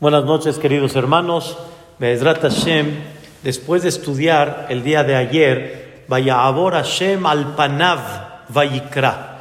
[0.00, 1.58] Buenas noches, queridos hermanos.
[1.98, 2.86] Be'ezrat Hashem,
[3.42, 7.98] después de estudiar el día de ayer, vaya Abor Hashem al Panav
[8.48, 9.38] Vayikra,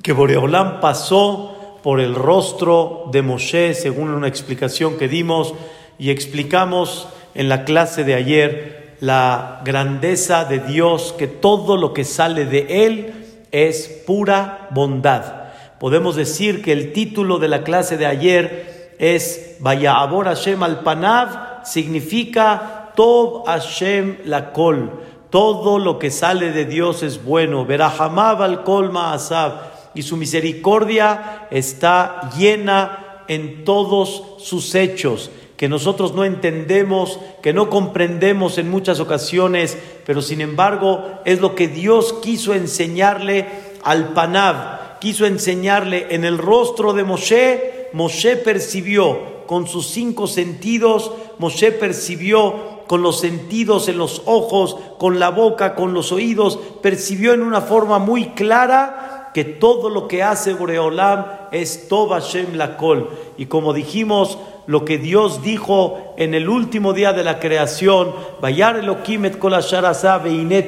[0.00, 5.52] que Boreolam pasó por el rostro de Moshe, según una explicación que dimos,
[5.98, 12.04] y explicamos en la clase de ayer la grandeza de Dios, que todo lo que
[12.04, 13.14] sale de Él
[13.50, 15.48] es pura bondad.
[15.80, 20.80] Podemos decir que el título de la clase de ayer es Vaya Abor Hashem al
[20.80, 24.90] Panav, significa Tov Hashem la Kol.
[25.30, 27.64] Todo lo que sale de Dios es bueno.
[27.64, 29.52] Verahamav al Kol Ma'asab.
[29.94, 37.68] Y su misericordia está llena en todos sus hechos que nosotros no entendemos, que no
[37.68, 39.76] comprendemos en muchas ocasiones,
[40.06, 43.44] pero sin embargo es lo que Dios quiso enseñarle
[43.82, 51.10] al Panav, quiso enseñarle en el rostro de Moshe Moshe percibió con sus cinco sentidos,
[51.38, 57.34] Moshe percibió con los sentidos en los ojos, con la boca, con los oídos, percibió
[57.34, 63.10] en una forma muy clara que todo lo que hace Boreolam es Tov Hashem Lakol.
[63.36, 68.76] Y como dijimos, lo que Dios dijo en el último día de la creación, Vayar
[68.76, 69.54] Elohim et kol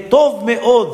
[0.08, 0.88] Tov meod.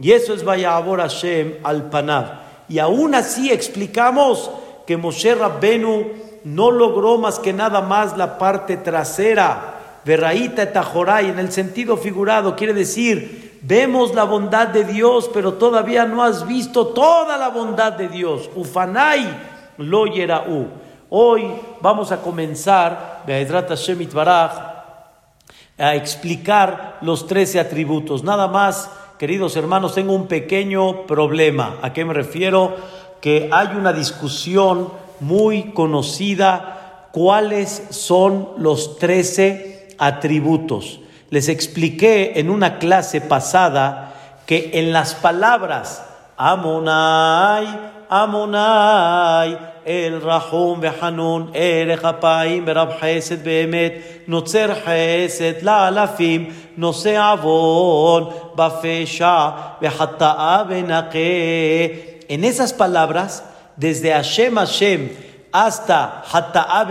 [0.00, 2.42] Y eso es Vayabor Hashem al Panav.
[2.68, 4.50] Y aún así explicamos
[4.86, 6.06] que Moshe Rabbenu
[6.44, 12.56] no logró más que nada más la parte trasera, Verraíta Tajoray, en el sentido figurado,
[12.56, 17.92] quiere decir, vemos la bondad de Dios, pero todavía no has visto toda la bondad
[17.92, 18.50] de Dios.
[18.56, 20.66] Ufanay lo u.
[21.10, 23.24] Hoy vamos a comenzar,
[25.78, 28.24] a explicar los trece atributos.
[28.24, 31.76] Nada más, queridos hermanos, tengo un pequeño problema.
[31.82, 32.74] ¿A qué me refiero?
[33.22, 34.88] Que hay una discusión
[35.20, 41.00] muy conocida cuáles son los trece atributos.
[41.30, 44.12] Les expliqué en una clase pasada
[44.44, 46.04] que en las palabras
[46.36, 47.66] Amonai,
[48.08, 58.52] Amonai, el Rahum Behanun, Erech Apaim, Berab Hesed Behemet, Notzer Hesed, La Alafim, Nose Avon,
[58.56, 63.44] Bafesha, Behatta'a Benaqeh, en esas palabras,
[63.76, 65.10] desde Hashem Hashem
[65.52, 66.88] hasta Hatta'a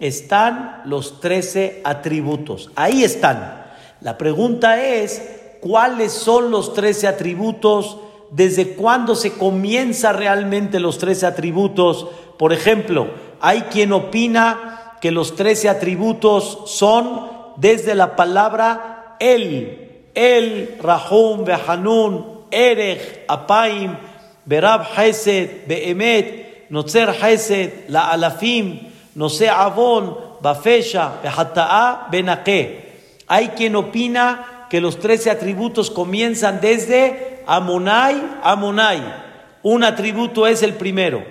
[0.00, 2.68] están los trece atributos.
[2.74, 3.66] Ahí están.
[4.00, 5.22] La pregunta es,
[5.60, 7.98] ¿cuáles son los trece atributos?
[8.32, 12.08] ¿Desde cuándo se comienza realmente los trece atributos?
[12.36, 13.10] Por ejemplo,
[13.40, 17.28] hay quien opina que los trece atributos son
[17.58, 23.96] desde la palabra El, El, Rahum, Behanun, Erech, Apaim,
[33.26, 39.02] Hay quien opina que los trece atributos comienzan desde Amonai, Amonai.
[39.62, 41.22] Un atributo es el primero,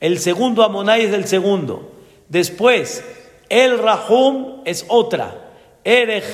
[0.00, 1.92] el segundo Amonai es el segundo.
[2.28, 3.02] Después,
[3.48, 5.34] el Rahum es otra.
[5.82, 6.24] Erech,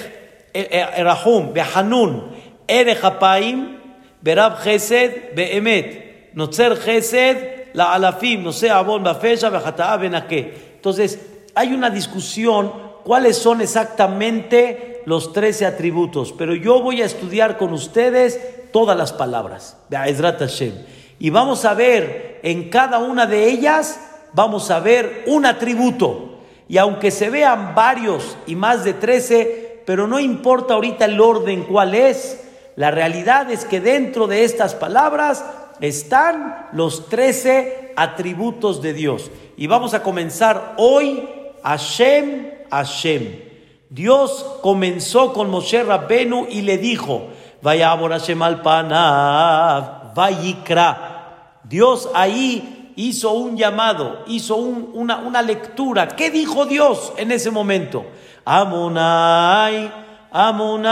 [0.98, 2.30] Rahum, Behanun,
[2.66, 3.78] Erech Apaim,
[4.20, 6.09] Berab Hesed, Beemet.
[6.34, 9.50] Notzer Gesed, la alafim, no sea abon, bafesha,
[9.96, 10.70] benake.
[10.76, 11.18] Entonces,
[11.54, 12.72] hay una discusión
[13.04, 18.38] cuáles son exactamente los trece atributos, pero yo voy a estudiar con ustedes
[18.72, 20.72] todas las palabras, Hashem.
[21.18, 24.00] Y vamos a ver en cada una de ellas,
[24.32, 26.38] vamos a ver un atributo.
[26.68, 31.64] Y aunque se vean varios y más de trece, pero no importa ahorita el orden
[31.64, 32.40] cuál es,
[32.76, 35.44] la realidad es que dentro de estas palabras
[35.80, 39.30] están los trece atributos de Dios.
[39.56, 41.28] Y vamos a comenzar hoy
[41.62, 43.50] Hashem, Hashem.
[43.88, 47.28] Dios comenzó con Moshe Rabbenu y le dijo,
[47.62, 51.60] Vaya Hashem al Panav, Vayikra.
[51.64, 56.08] Dios ahí hizo un llamado, hizo una, una lectura.
[56.08, 58.06] ¿Qué dijo Dios en ese momento?
[58.44, 59.92] Amonai,
[60.30, 60.90] Amonai.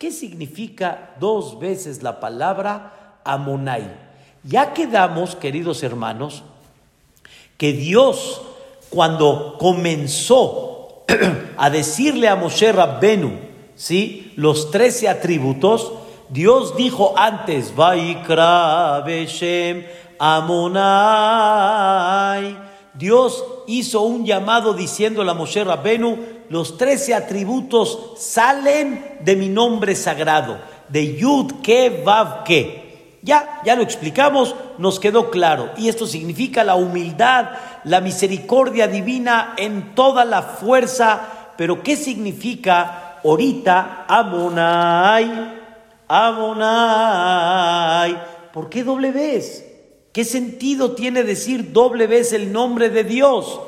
[0.00, 3.84] ¿Qué significa dos veces la palabra Amonai?
[4.42, 6.42] Ya quedamos, queridos hermanos,
[7.58, 8.40] que Dios
[8.88, 11.04] cuando comenzó
[11.58, 13.40] a decirle a Moshe Rabbenu,
[13.74, 14.32] ¿sí?
[14.36, 15.92] los trece atributos,
[16.30, 19.84] Dios dijo antes, Vaikra Beshem
[20.18, 21.36] Amonai.
[22.94, 29.94] Dios hizo un llamado diciéndole a Moshe Rabbenu, los trece atributos salen de mi nombre
[29.94, 33.18] sagrado, de Yud Ke Vav Ke.
[33.22, 35.70] Ya, ya lo explicamos, nos quedó claro.
[35.76, 37.50] Y esto significa la humildad,
[37.84, 41.52] la misericordia divina en toda la fuerza.
[41.56, 45.60] Pero ¿qué significa ahorita Amonai?
[46.08, 47.40] Amonai.
[48.52, 49.66] ¿Por qué doble vez?
[50.12, 53.60] ¿Qué sentido tiene decir doble vez el nombre de Dios?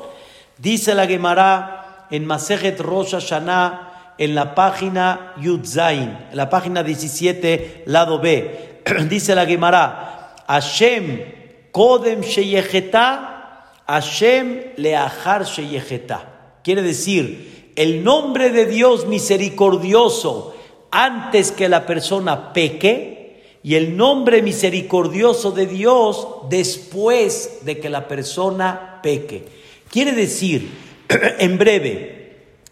[0.57, 1.82] Dice la Gemara
[2.13, 8.81] en Masejet Rosh Hashanah, en la página Yudzain, en la página 17, lado B.
[9.09, 11.23] Dice la Gemara, Hashem
[11.71, 16.59] Kodem Sheyecheta, Hashem Leahar Sheyecheta.
[16.63, 20.55] Quiere decir, el nombre de Dios misericordioso
[20.91, 28.07] antes que la persona peque y el nombre misericordioso de Dios después de que la
[28.07, 29.45] persona peque.
[29.89, 30.92] Quiere decir,
[31.39, 32.23] en breve,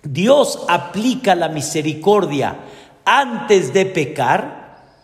[0.03, 2.57] Dios aplica la misericordia
[3.05, 4.61] antes de pecar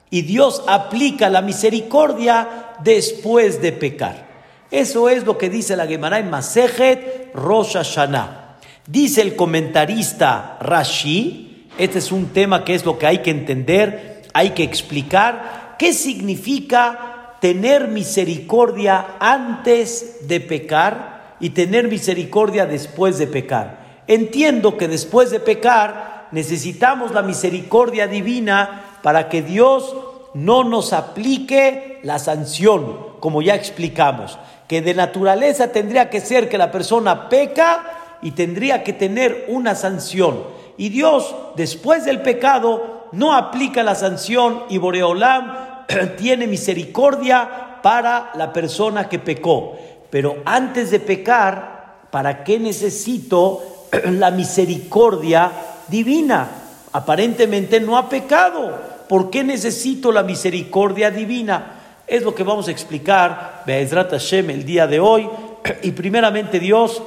[0.10, 4.28] y Dios aplica la misericordia después de pecar.
[4.72, 8.58] Eso es lo que dice la Gemara en Masejet Rosh Hashanah.
[8.86, 14.24] Dice el comentarista Rashi, este es un tema que es lo que hay que entender,
[14.34, 15.76] hay que explicar.
[15.78, 24.04] ¿Qué significa tener misericordia antes de pecar y tener misericordia después de pecar?
[24.08, 29.96] Entiendo que después de pecar necesitamos la misericordia divina para que Dios
[30.34, 34.38] no nos aplique la sanción, como ya explicamos,
[34.68, 39.76] que de naturaleza tendría que ser que la persona peca y tendría que tener una
[39.76, 40.44] sanción.
[40.78, 45.86] Y Dios, después del pecado, no aplica la sanción y Boreolam
[46.18, 49.78] tiene misericordia para la persona que pecó.
[50.10, 55.52] Pero antes de pecar, ¿para qué necesito la misericordia
[55.88, 56.50] divina?
[56.94, 58.98] Aparentemente no ha pecado.
[59.10, 61.74] ¿Por qué necesito la misericordia divina?
[62.08, 65.30] Es lo que vamos a explicar Be'ezrat Hashem el día de hoy.
[65.84, 67.02] Y primeramente Dios,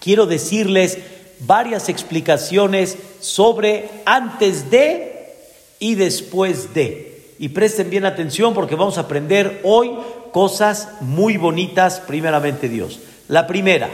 [0.00, 0.98] quiero decirles
[1.40, 5.34] varias explicaciones sobre antes de
[5.78, 7.34] y después de.
[7.38, 9.92] Y presten bien atención porque vamos a aprender hoy
[10.32, 13.00] cosas muy bonitas, primeramente Dios.
[13.28, 13.88] La primera,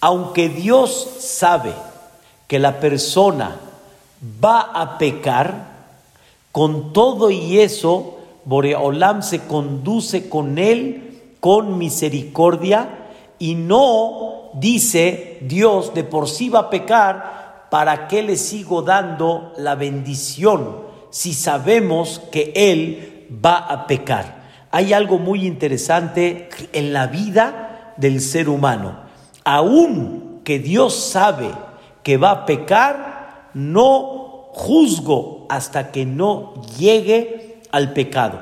[0.00, 1.72] aunque Dios sabe
[2.46, 3.56] que la persona
[4.42, 5.74] va a pecar,
[6.52, 11.04] con todo y eso, Boreolam se conduce con él
[11.44, 12.88] con misericordia
[13.38, 19.52] y no dice Dios de por sí va a pecar, ¿para qué le sigo dando
[19.58, 20.78] la bendición
[21.10, 24.43] si sabemos que Él va a pecar?
[24.74, 28.96] Hay algo muy interesante en la vida del ser humano.
[29.44, 31.48] Aún que Dios sabe
[32.02, 38.40] que va a pecar, no juzgo hasta que no llegue al pecado.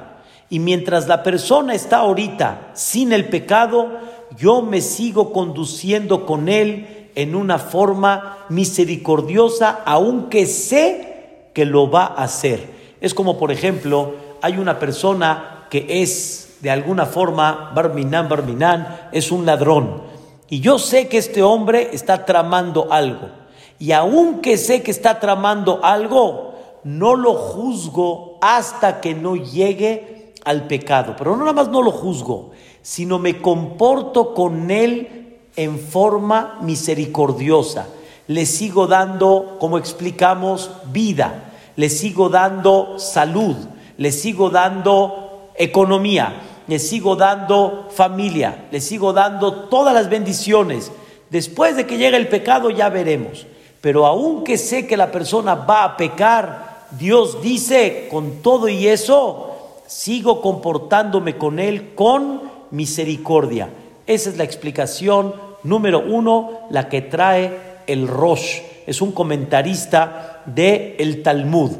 [0.48, 3.90] Y mientras la persona está ahorita sin el pecado,
[4.38, 12.06] yo me sigo conduciendo con Él en una forma misericordiosa, aunque sé que lo va
[12.06, 12.70] a hacer.
[13.02, 19.32] Es como, por ejemplo, hay una persona que es de alguna forma, Barminan, Barminan, es
[19.32, 20.02] un ladrón.
[20.50, 23.30] Y yo sé que este hombre está tramando algo.
[23.78, 26.52] Y aunque sé que está tramando algo,
[26.84, 31.14] no lo juzgo hasta que no llegue al pecado.
[31.16, 32.50] Pero no nada más no lo juzgo,
[32.82, 37.86] sino me comporto con Él en forma misericordiosa.
[38.26, 43.56] Le sigo dando, como explicamos, vida, le sigo dando salud,
[43.96, 46.34] le sigo dando economía,
[46.66, 50.90] le sigo dando familia, le sigo dando todas las bendiciones.
[51.30, 53.46] Después de que llegue el pecado ya veremos.
[53.80, 59.50] Pero aunque sé que la persona va a pecar, Dios dice, con todo y eso,
[59.86, 63.70] sigo comportándome con Él con misericordia.
[64.06, 68.60] Esa es la explicación número uno, la que trae el Rosh.
[68.86, 71.72] Es un comentarista de el Talmud.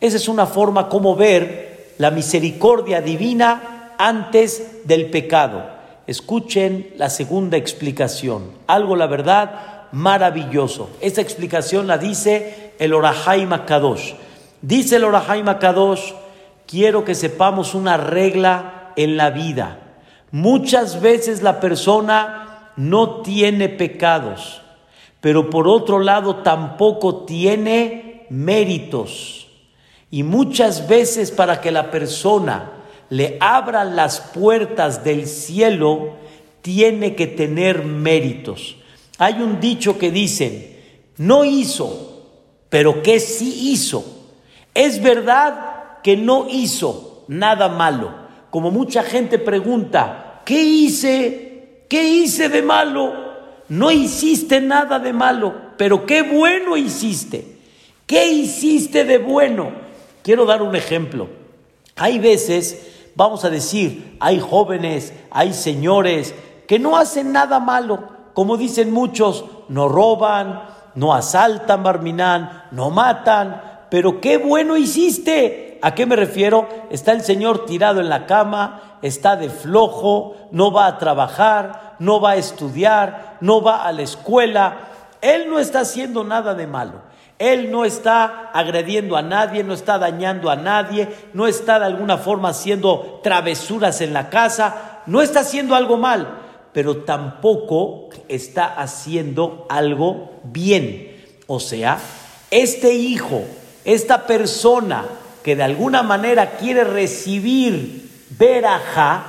[0.00, 1.71] Esa es una forma como ver
[2.02, 5.64] la misericordia divina antes del pecado.
[6.08, 8.50] Escuchen la segunda explicación.
[8.66, 10.90] Algo, la verdad, maravilloso.
[11.00, 14.14] Esta explicación la dice el Orahai Kadosh.
[14.60, 16.12] Dice el Orahai Kadosh,
[16.66, 19.78] quiero que sepamos una regla en la vida.
[20.32, 24.60] Muchas veces la persona no tiene pecados,
[25.20, 29.41] pero por otro lado tampoco tiene méritos.
[30.12, 32.70] Y muchas veces para que la persona
[33.08, 36.16] le abra las puertas del cielo,
[36.60, 38.76] tiene que tener méritos.
[39.16, 42.26] Hay un dicho que dice, no hizo,
[42.68, 44.04] pero que sí hizo.
[44.74, 48.14] Es verdad que no hizo, nada malo.
[48.50, 51.86] Como mucha gente pregunta, ¿qué hice?
[51.88, 53.14] ¿Qué hice de malo?
[53.70, 57.46] No hiciste nada de malo, pero qué bueno hiciste.
[58.06, 59.81] ¿Qué hiciste de bueno?
[60.22, 61.28] Quiero dar un ejemplo.
[61.96, 66.34] Hay veces, vamos a decir, hay jóvenes, hay señores
[66.66, 70.62] que no hacen nada malo, como dicen muchos, no roban,
[70.94, 73.60] no asaltan Barminán, no matan,
[73.90, 75.78] pero qué bueno hiciste.
[75.82, 76.68] ¿A qué me refiero?
[76.90, 82.20] Está el Señor tirado en la cama, está de flojo, no va a trabajar, no
[82.20, 84.76] va a estudiar, no va a la escuela.
[85.20, 87.11] Él no está haciendo nada de malo.
[87.42, 92.16] Él no está agrediendo a nadie, no está dañando a nadie, no está de alguna
[92.16, 96.38] forma haciendo travesuras en la casa, no está haciendo algo mal,
[96.72, 101.20] pero tampoco está haciendo algo bien.
[101.48, 101.98] O sea,
[102.48, 103.42] este hijo,
[103.84, 105.04] esta persona
[105.42, 108.08] que de alguna manera quiere recibir
[108.38, 109.24] veraja,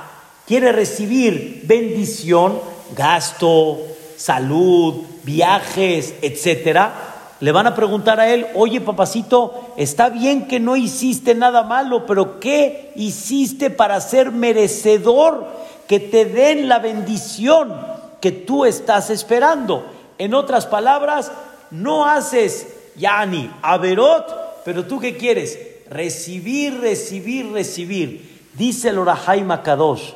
[0.46, 2.60] quiere recibir bendición,
[2.96, 3.80] gasto,
[4.16, 10.76] salud, viajes, etcétera, le van a preguntar a él, oye papacito, está bien que no
[10.76, 15.46] hiciste nada malo, pero ¿qué hiciste para ser merecedor
[15.88, 17.74] que te den la bendición
[18.20, 19.84] que tú estás esperando?
[20.18, 21.32] En otras palabras,
[21.70, 25.58] no haces yani, averot, pero tú qué quieres?
[25.90, 28.48] Recibir, recibir, recibir.
[28.54, 30.12] Dice el Orahai Makadosh,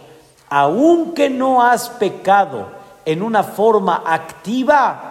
[0.49, 2.69] aunque no has pecado
[3.05, 5.08] en una forma activa,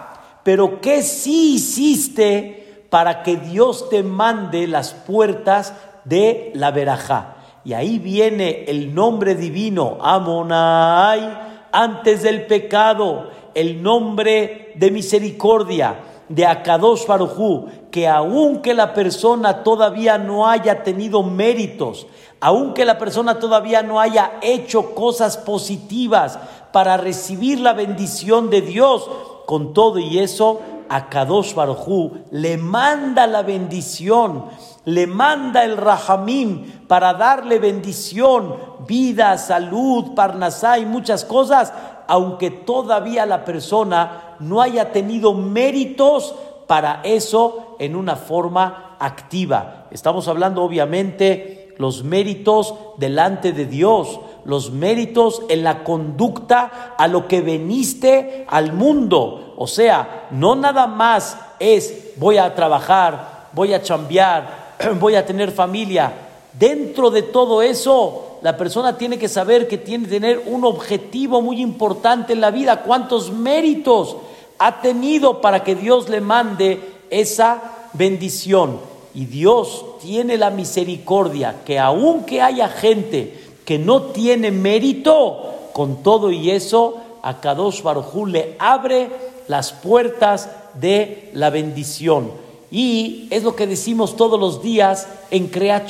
[0.48, 5.74] pero ¿qué sí hiciste para que Dios te mande las puertas
[6.06, 7.36] de la verajá?
[7.66, 11.38] Y ahí viene el nombre divino, Amonai,
[11.74, 16.00] antes del pecado, el nombre de misericordia
[16.30, 22.08] de Akadosh Barujú, que aunque la persona todavía no haya tenido méritos,
[22.39, 26.39] aunque la persona todavía no haya hecho cosas positivas
[26.77, 29.10] para recibir la bendición de Dios,
[29.48, 34.46] con todo y eso, a Kadosh Barujú le manda la bendición,
[34.86, 38.57] le manda el Rahamim para darle bendición,
[38.88, 41.74] vida, salud, parnasá y muchas cosas,
[42.07, 46.36] aunque todavía la persona no haya tenido méritos
[46.67, 49.88] para eso en una forma activa.
[49.89, 57.27] Estamos hablando obviamente los méritos delante de Dios, los méritos en la conducta a lo
[57.27, 59.54] que veniste al mundo.
[59.58, 65.51] O sea, no nada más es voy a trabajar, voy a chambear, voy a tener
[65.51, 66.13] familia.
[66.58, 71.42] Dentro de todo eso, la persona tiene que saber que tiene que tener un objetivo
[71.42, 72.84] muy importante en la vida.
[72.84, 74.16] ¿Cuántos méritos
[74.60, 78.80] ha tenido para que Dios le mande esa bendición?
[79.13, 86.32] Y Dios tiene la misericordia que aunque haya gente que no tiene mérito, con todo
[86.32, 89.10] y eso, a Kadosh Barujú le abre
[89.50, 92.32] las puertas de la bendición.
[92.72, 95.86] Y es lo que decimos todos los días en Kreat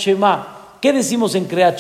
[0.82, 1.78] ¿Qué decimos en Kreat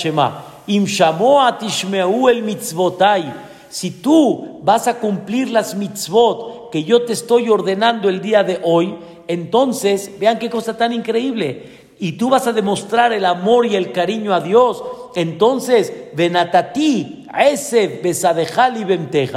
[2.30, 3.34] el mitzvotai.
[3.72, 8.62] Si tú vas a cumplir las mitzvot que yo te estoy ordenando el día de
[8.63, 8.94] hoy,
[9.27, 13.92] entonces, vean qué cosa tan increíble y tú vas a demostrar el amor y el
[13.92, 14.84] cariño a Dios,
[15.16, 19.30] entonces, venatati, ese besadejal y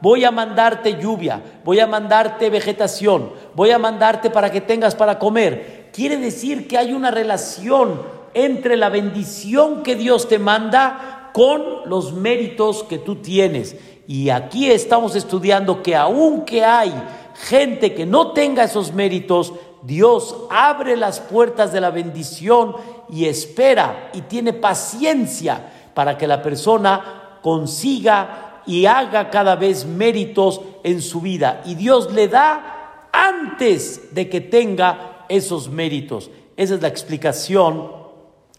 [0.00, 5.18] voy a mandarte lluvia, voy a mandarte vegetación, voy a mandarte para que tengas para
[5.18, 5.90] comer.
[5.92, 8.02] Quiere decir que hay una relación
[8.34, 13.76] entre la bendición que Dios te manda con los méritos que tú tienes.
[14.06, 16.92] Y aquí estamos estudiando que aunque hay
[17.34, 22.74] gente que no tenga esos méritos, Dios abre las puertas de la bendición
[23.08, 30.60] y espera y tiene paciencia para que la persona consiga y haga cada vez méritos
[30.84, 31.62] en su vida.
[31.64, 36.30] Y Dios le da antes de que tenga esos méritos.
[36.56, 37.90] Esa es la explicación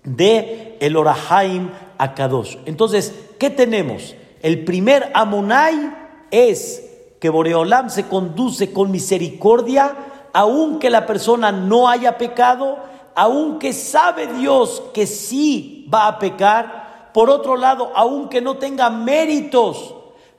[0.04, 2.58] de el Orahaim Akadosh.
[2.66, 4.16] Entonces, ¿qué tenemos?
[4.42, 5.94] El primer Amonai
[6.32, 6.86] es
[7.20, 9.96] que Boreolam se conduce con misericordia
[10.34, 12.78] aunque la persona no haya pecado,
[13.16, 19.96] aunque sabe Dios que sí va a pecar, por otro lado, aunque no tenga méritos,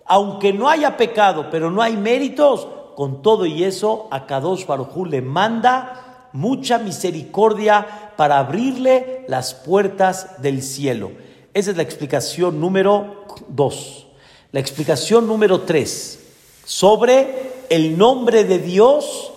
[0.07, 2.67] aunque no haya pecado, pero no hay méritos,
[2.97, 10.43] con todo y eso, a Kadosh Barujú le manda mucha misericordia para abrirle las puertas
[10.43, 11.13] del cielo.
[11.55, 14.07] Esa es la explicación número dos.
[14.53, 16.21] La explicación número tres,
[16.65, 19.33] sobre el nombre de Dios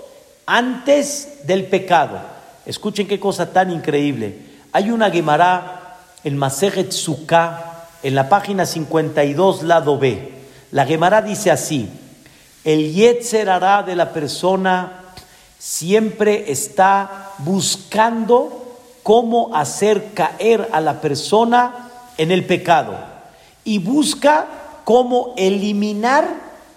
[0.46, 2.20] antes del pecado.
[2.66, 4.38] Escuchen qué cosa tan increíble.
[4.72, 10.32] Hay una Gemara en Masejet Sukkah, en la página 52, lado B.
[10.72, 11.90] La Gemara dice así:
[12.64, 15.00] el Yetzer hará de la persona
[15.60, 22.96] siempre está buscando cómo hacer caer a la persona en el pecado
[23.66, 24.48] y busca
[24.84, 26.28] cómo eliminar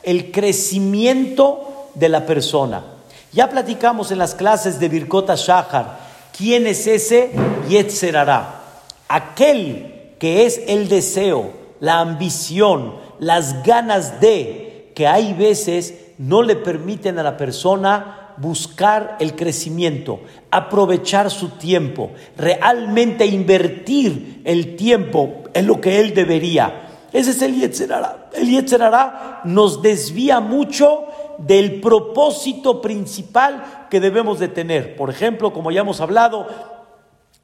[0.03, 2.96] el crecimiento de la persona.
[3.37, 5.99] Ya platicamos en las clases de Birkota Shahar
[6.35, 7.33] quién es ese
[7.69, 8.63] Yetzerará,
[9.09, 16.57] aquel que es el deseo, la ambición, las ganas de, que hay veces no le
[16.57, 25.67] permiten a la persona buscar el crecimiento, aprovechar su tiempo, realmente invertir el tiempo en
[25.67, 26.87] lo que él debería.
[27.13, 28.31] Ese es el Yetzerará.
[28.33, 31.05] El Yetzerará nos desvía mucho
[31.39, 34.97] del propósito principal que debemos de tener.
[34.97, 36.47] Por ejemplo, como ya hemos hablado,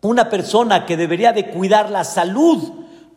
[0.02, 2.58] una persona que debería de cuidar la salud,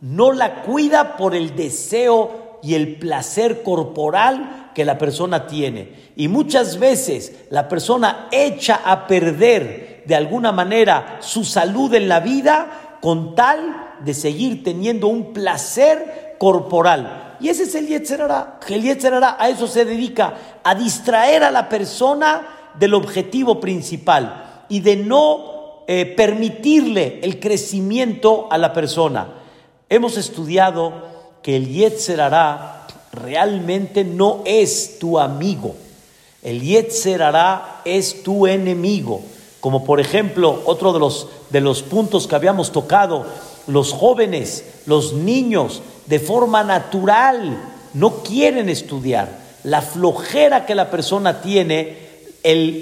[0.00, 6.12] no la cuida por el deseo y el placer corporal que la persona tiene.
[6.16, 12.20] Y muchas veces la persona echa a perder de alguna manera su salud en la
[12.20, 17.36] vida con tal de seguir teniendo un placer corporal.
[17.40, 18.58] Y ese es el Yetzerara.
[18.68, 20.34] El Yetzerara a eso se dedica,
[20.66, 28.48] a distraer a la persona del objetivo principal y de no eh, permitirle el crecimiento
[28.50, 29.28] a la persona.
[29.88, 30.92] Hemos estudiado
[31.40, 35.76] que el Yetzerara realmente no es tu amigo.
[36.42, 39.20] El Yetzerara es tu enemigo.
[39.60, 43.24] Como por ejemplo, otro de los, de los puntos que habíamos tocado,
[43.68, 47.56] los jóvenes, los niños de forma natural
[47.94, 49.45] no quieren estudiar.
[49.66, 51.96] La flojera que la persona tiene,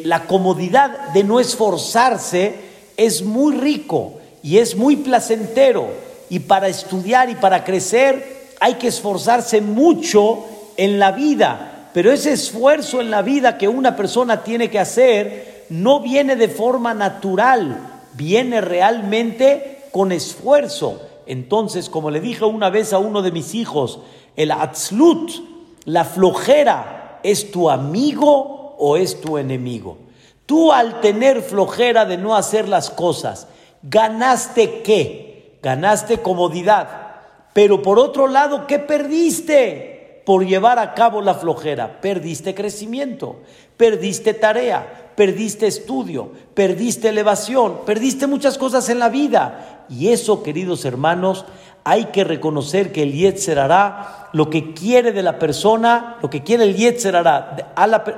[0.04, 2.54] la comodidad de no esforzarse
[2.98, 5.88] es muy rico y es muy placentero.
[6.28, 10.44] Y para estudiar y para crecer hay que esforzarse mucho
[10.76, 11.88] en la vida.
[11.94, 16.48] Pero ese esfuerzo en la vida que una persona tiene que hacer no viene de
[16.48, 21.00] forma natural, viene realmente con esfuerzo.
[21.24, 24.00] Entonces, como le dije una vez a uno de mis hijos,
[24.36, 25.53] el atzlut,
[25.84, 29.98] la flojera, ¿es tu amigo o es tu enemigo?
[30.46, 33.48] Tú al tener flojera de no hacer las cosas,
[33.82, 35.58] ¿ganaste qué?
[35.62, 37.04] Ganaste comodidad.
[37.52, 40.22] Pero por otro lado, ¿qué perdiste?
[40.26, 43.36] Por llevar a cabo la flojera, perdiste crecimiento,
[43.76, 49.84] perdiste tarea, perdiste estudio, perdiste elevación, perdiste muchas cosas en la vida.
[49.88, 51.44] Y eso, queridos hermanos,
[51.84, 56.42] hay que reconocer que el Yetzer hará lo que quiere de la persona, lo que
[56.42, 57.74] quiere el Yetzer hará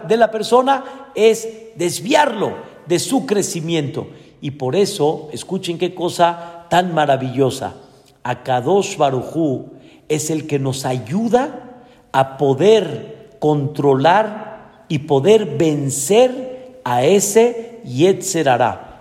[0.09, 0.85] de la persona
[1.17, 2.55] es desviarlo
[2.87, 4.07] de su crecimiento.
[4.41, 7.75] Y por eso, escuchen qué cosa tan maravillosa.
[8.23, 9.73] Akadosh Barujú
[10.09, 18.49] es el que nos ayuda a poder controlar y poder vencer a ese Yetzer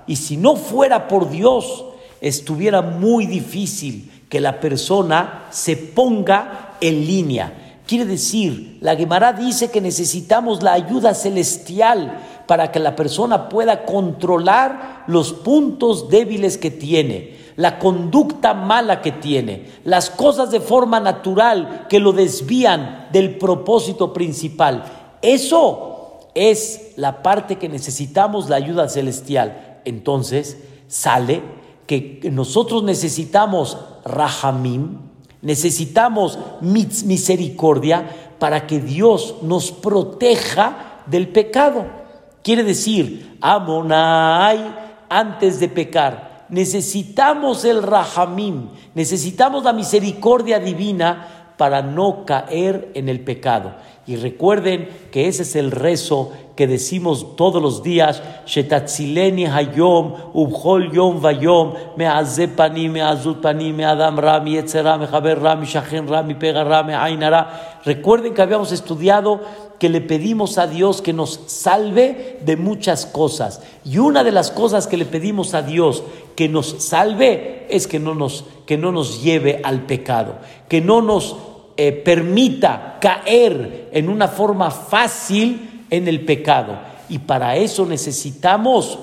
[0.08, 1.86] Y si no fuera por Dios,
[2.20, 7.82] estuviera muy difícil que la persona se ponga en línea.
[7.88, 13.86] Quiere decir, la Gemara dice que necesitamos la ayuda celestial para que la persona pueda
[13.86, 21.00] controlar los puntos débiles que tiene, la conducta mala que tiene, las cosas de forma
[21.00, 24.84] natural que lo desvían del propósito principal.
[25.22, 29.80] Eso es la parte que necesitamos la ayuda celestial.
[29.86, 30.58] Entonces
[30.88, 31.42] sale
[31.86, 34.98] que nosotros necesitamos rahamim,
[35.42, 41.86] necesitamos misericordia para que Dios nos proteja del pecado.
[42.42, 44.76] Quiere decir, amonai
[45.10, 46.46] antes de pecar.
[46.50, 53.74] Necesitamos el rahamim, necesitamos la misericordia divina para no caer en el pecado.
[54.08, 60.92] Y recuerden que ese es el rezo que decimos todos los días, Shetatzileni hayom, ubhol
[60.92, 62.08] yom vayom, me
[62.56, 66.94] panim, me azut panim, me adam rami, etzera, me jaber rami, shachen rami, pega rami,
[66.94, 67.80] ainara.
[67.84, 69.42] Recuerden que habíamos estudiado
[69.80, 73.62] que le pedimos a Dios que nos salve de muchas cosas.
[73.84, 76.04] Y una de las cosas que le pedimos a Dios
[76.36, 80.36] que nos salve es que no nos, que no nos lleve al pecado,
[80.70, 81.36] que no nos
[81.78, 86.78] eh, permita caer en una forma fácil en el pecado.
[87.10, 88.98] Y para eso necesitamos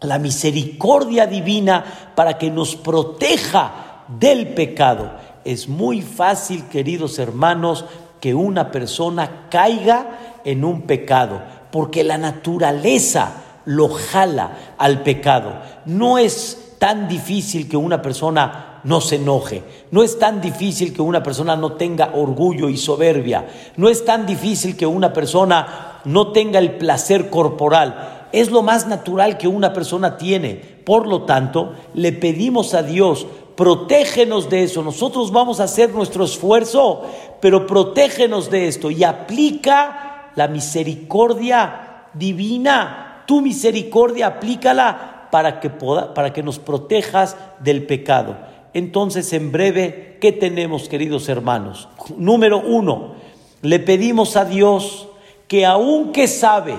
[0.00, 5.12] la misericordia divina para que nos proteja del pecado.
[5.44, 7.84] Es muy fácil, queridos hermanos,
[8.20, 15.54] que una persona caiga en un pecado, porque la naturaleza lo jala al pecado.
[15.86, 19.62] No es tan difícil que una persona no se enoje.
[19.90, 23.48] No es tan difícil que una persona no tenga orgullo y soberbia.
[23.76, 28.28] No es tan difícil que una persona no tenga el placer corporal.
[28.32, 30.54] Es lo más natural que una persona tiene.
[30.84, 34.82] Por lo tanto, le pedimos a Dios, protégenos de eso.
[34.82, 37.02] Nosotros vamos a hacer nuestro esfuerzo,
[37.40, 43.22] pero protégenos de esto y aplica la misericordia divina.
[43.26, 48.36] Tu misericordia, aplícala para que, para que nos protejas del pecado.
[48.74, 51.88] Entonces, en breve, ¿qué tenemos, queridos hermanos?
[52.16, 53.14] Número uno,
[53.62, 55.08] le pedimos a Dios
[55.48, 56.76] que aunque sabe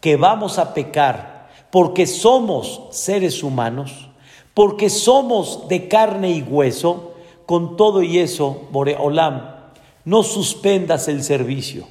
[0.00, 4.08] que vamos a pecar, porque somos seres humanos,
[4.54, 7.14] porque somos de carne y hueso,
[7.46, 9.54] con todo y eso, Boreolam,
[10.04, 11.86] no suspendas el servicio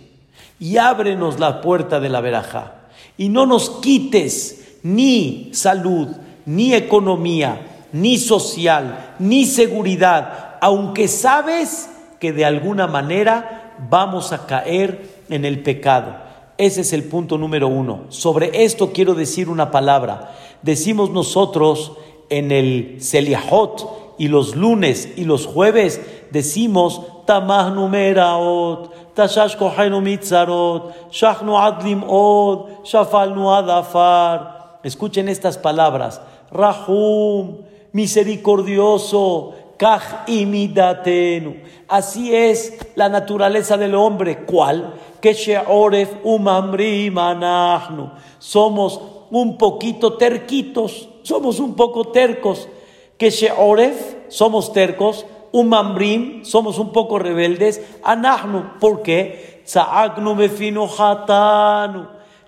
[0.59, 6.07] y ábrenos la puerta de la veraja y no nos quites ni salud,
[6.45, 15.09] ni economía, ni social, ni seguridad, aunque sabes que de alguna manera vamos a caer
[15.29, 16.17] en el pecado.
[16.57, 18.03] Ese es el punto número uno.
[18.09, 20.35] Sobre esto quiero decir una palabra.
[20.61, 21.93] Decimos nosotros
[22.29, 29.55] en el Seliahot y los lunes y los jueves, decimos Tamah numeraot, Tashash
[30.01, 34.79] mitzarot, Shachnu adlim od, Shafalnu adafar.
[34.83, 36.19] Escuchen estas palabras.
[36.51, 37.63] Rahum,
[37.95, 39.55] misericordioso.
[41.87, 44.43] Así es la naturaleza del hombre.
[44.45, 44.95] ¿Cuál?
[45.21, 45.33] Que.
[48.39, 52.67] Somos un poquito terquitos, somos un poco tercos.
[53.17, 55.25] Que sheoref, somos tercos.
[55.53, 57.81] Umamrim, somos un poco rebeldes.
[58.03, 59.63] Anahnu, ¿por qué?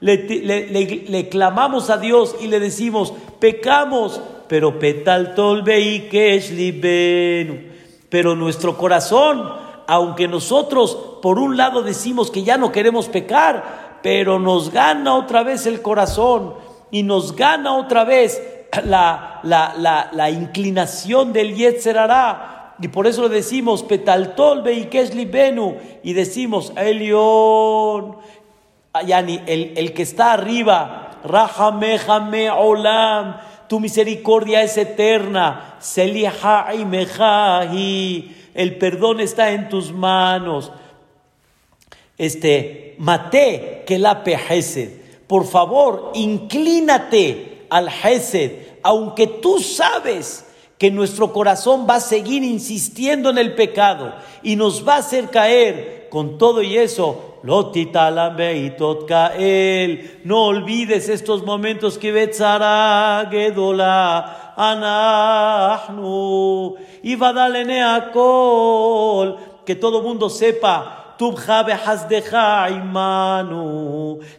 [0.01, 6.09] le, le, le, clamamos a Dios y le decimos, pecamos, pero petal tolbe y
[6.51, 7.57] libenu.
[8.09, 9.51] Pero nuestro corazón,
[9.87, 15.43] aunque nosotros por un lado decimos que ya no queremos pecar, pero nos gana otra
[15.43, 16.53] vez el corazón
[16.91, 18.41] y nos gana otra vez
[18.85, 22.75] la, la, la, inclinación del Yetzerará.
[22.79, 23.83] Y por eso le decimos
[24.35, 25.77] tolbe y libenu.
[26.03, 28.17] Y decimos Elión,
[29.05, 35.77] Yani, el, el que está arriba, Rahamehame Olam tu misericordia es eterna.
[38.53, 40.71] El perdón está en tus manos.
[42.17, 44.89] Este, mate que la Hesed.
[45.27, 50.46] Por favor, inclínate al Hesed, aunque tú sabes
[50.77, 54.13] que nuestro corazón va a seguir insistiendo en el pecado
[54.43, 55.97] y nos va a hacer caer.
[56.09, 57.27] Con todo y eso
[60.23, 65.95] no olvides estos momentos que Betzara Gedola Anahnu
[67.03, 67.17] y
[67.81, 71.03] Akol, que todo mundo sepa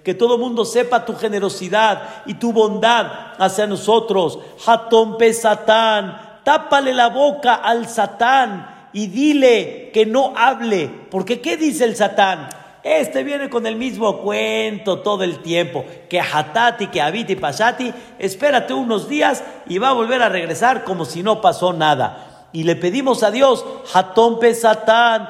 [0.05, 4.39] que todo mundo sepa tu generosidad y tu bondad hacia nosotros.
[4.65, 11.59] Hatom pe Satán, tápale la boca al Satán y dile que no hable, porque ¿qué
[11.59, 12.49] dice el Satán?
[12.83, 18.73] Este viene con el mismo cuento todo el tiempo, que Hatati, que Habiti, Pasati, espérate
[18.73, 22.47] unos días y va a volver a regresar como si no pasó nada.
[22.55, 25.29] Y le pedimos a Dios, Hatón pe Satán,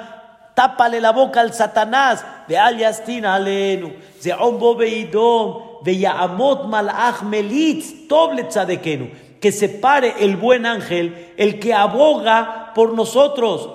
[0.55, 8.07] tápale la boca al Satanás, de Yastin alenu, de Ombo Beidom, de Yaamot Malach Melitz,
[9.41, 13.71] que se pare el buen ángel, el que aboga por nosotros.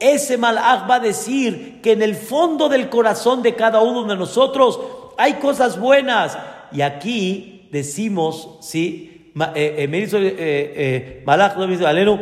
[0.00, 4.16] Ese malach va a decir que en el fondo del corazón de cada uno de
[4.16, 4.80] nosotros
[5.16, 6.36] hay cosas buenas.
[6.72, 9.32] Y aquí decimos, ¿sí?
[9.54, 12.18] Eh, eh, dice eh, malach, alenu,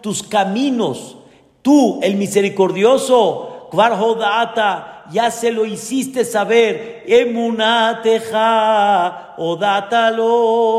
[0.00, 1.16] tus caminos,
[1.62, 3.49] tú, el misericordioso,
[5.10, 8.34] ya se lo hiciste saber, emunateja,
[9.36, 10.72] odátalo.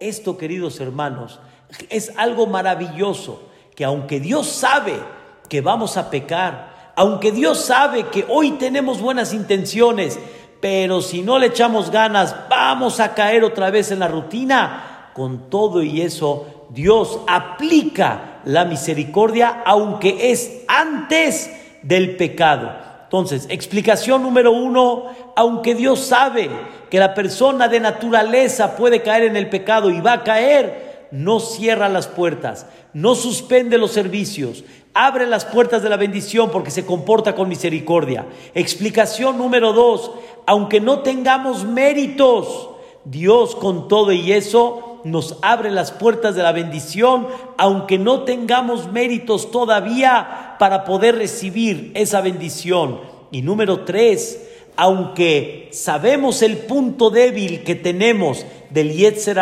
[0.00, 1.40] Esto, queridos hermanos,
[1.88, 3.42] es algo maravilloso,
[3.74, 4.94] que aunque Dios sabe
[5.48, 10.18] que vamos a pecar, aunque Dios sabe que hoy tenemos buenas intenciones,
[10.60, 15.10] pero si no le echamos ganas, vamos a caer otra vez en la rutina.
[15.12, 22.72] Con todo y eso, Dios aplica la misericordia, aunque es antes del pecado.
[23.04, 25.04] Entonces, explicación número uno,
[25.36, 26.50] aunque Dios sabe
[26.90, 31.38] que la persona de naturaleza puede caer en el pecado y va a caer, no
[31.38, 36.84] cierra las puertas, no suspende los servicios, abre las puertas de la bendición porque se
[36.84, 38.26] comporta con misericordia.
[38.54, 40.10] Explicación número dos,
[40.46, 42.70] aunque no tengamos méritos,
[43.04, 48.90] Dios con todo y eso nos abre las puertas de la bendición, aunque no tengamos
[48.90, 53.00] méritos todavía para poder recibir esa bendición.
[53.30, 54.40] Y número tres,
[54.76, 59.38] aunque sabemos el punto débil que tenemos del Yetzer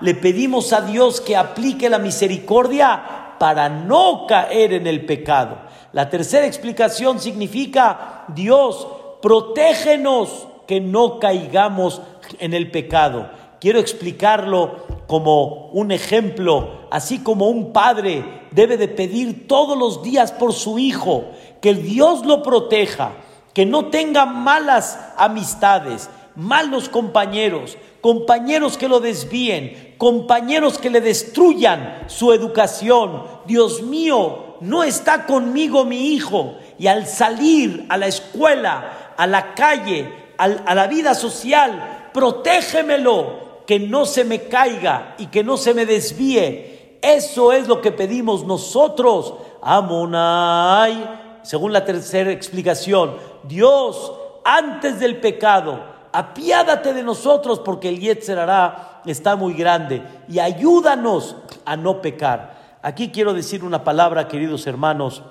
[0.00, 5.58] le pedimos a Dios que aplique la misericordia para no caer en el pecado.
[5.92, 8.86] La tercera explicación significa, Dios,
[9.22, 12.02] protégenos que no caigamos
[12.38, 13.30] en el pecado.
[13.60, 20.32] Quiero explicarlo como un ejemplo, así como un padre debe de pedir todos los días
[20.32, 21.24] por su hijo,
[21.60, 23.12] que Dios lo proteja,
[23.54, 32.04] que no tenga malas amistades, malos compañeros, compañeros que lo desvíen, compañeros que le destruyan
[32.08, 33.22] su educación.
[33.46, 36.56] Dios mío, no está conmigo mi hijo.
[36.78, 43.80] Y al salir a la escuela, a la calle, a la vida social, protégemelo, que
[43.80, 46.98] no se me caiga y que no se me desvíe.
[47.02, 49.34] Eso es lo que pedimos nosotros.
[49.62, 54.12] Amonai según la tercera explicación, Dios,
[54.44, 55.80] antes del pecado,
[56.12, 58.36] apiádate de nosotros porque el Yetzer
[59.04, 62.78] está muy grande y ayúdanos a no pecar.
[62.82, 65.22] Aquí quiero decir una palabra, queridos hermanos,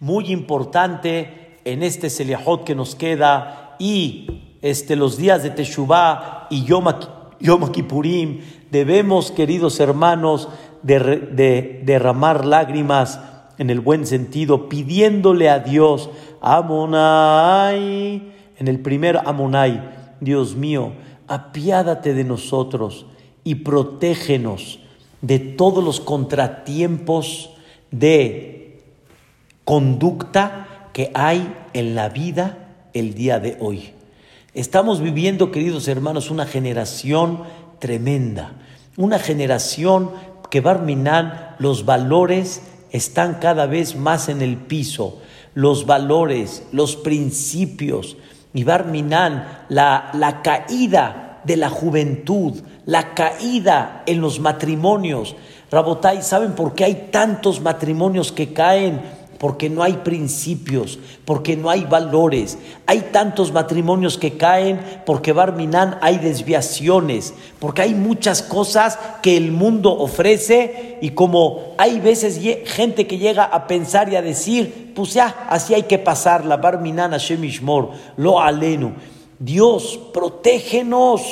[0.00, 6.64] muy importante en este Seliahot que nos queda y este, los días de Teshuvah y
[6.64, 6.86] Yom,
[7.40, 8.40] Yom Kippurim.
[8.70, 10.48] Debemos, queridos hermanos,
[10.82, 13.20] de derramar lágrimas
[13.58, 18.22] en el buen sentido, pidiéndole a Dios, Amonai,
[18.58, 19.82] en el primer Amonai,
[20.20, 20.92] Dios mío,
[21.28, 23.06] apiádate de nosotros
[23.44, 24.80] y protégenos
[25.20, 27.50] de todos los contratiempos
[27.90, 28.82] de
[29.64, 33.92] conducta que hay en la vida el día de hoy.
[34.54, 37.42] Estamos viviendo, queridos hermanos, una generación
[37.80, 38.52] tremenda,
[38.96, 40.12] una generación
[40.48, 42.62] que minar los valores
[42.92, 45.20] están cada vez más en el piso.
[45.54, 48.16] Los valores, los principios.
[48.52, 52.54] Y Barminan, la, la caída de la juventud,
[52.86, 55.34] la caída en los matrimonios.
[55.72, 59.00] Rabotai, ¿saben por qué hay tantos matrimonios que caen?
[59.38, 62.58] Porque no hay principios, porque no hay valores.
[62.86, 69.52] Hay tantos matrimonios que caen porque Barminan hay desviaciones, porque hay muchas cosas que el
[69.52, 75.14] mundo ofrece y como hay veces gente que llega a pensar y a decir, pues
[75.14, 77.42] ya, así hay que pasarla, Barminan Hashem
[78.16, 78.92] lo aleno.
[79.38, 81.22] Dios, protégenos,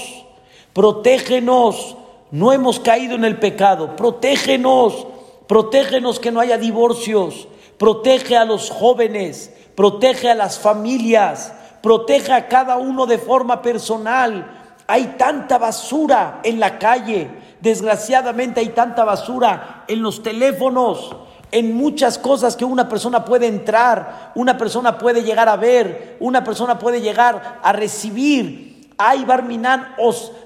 [0.72, 1.96] protégenos.
[2.30, 5.06] No hemos caído en el pecado, protégenos,
[5.46, 7.46] protégenos que no haya divorcios
[7.82, 14.76] protege a los jóvenes, protege a las familias, protege a cada uno de forma personal.
[14.86, 17.28] Hay tanta basura en la calle,
[17.60, 21.16] desgraciadamente hay tanta basura en los teléfonos,
[21.50, 26.44] en muchas cosas que una persona puede entrar, una persona puede llegar a ver, una
[26.44, 28.92] persona puede llegar a recibir.
[28.96, 29.96] Hay barminan,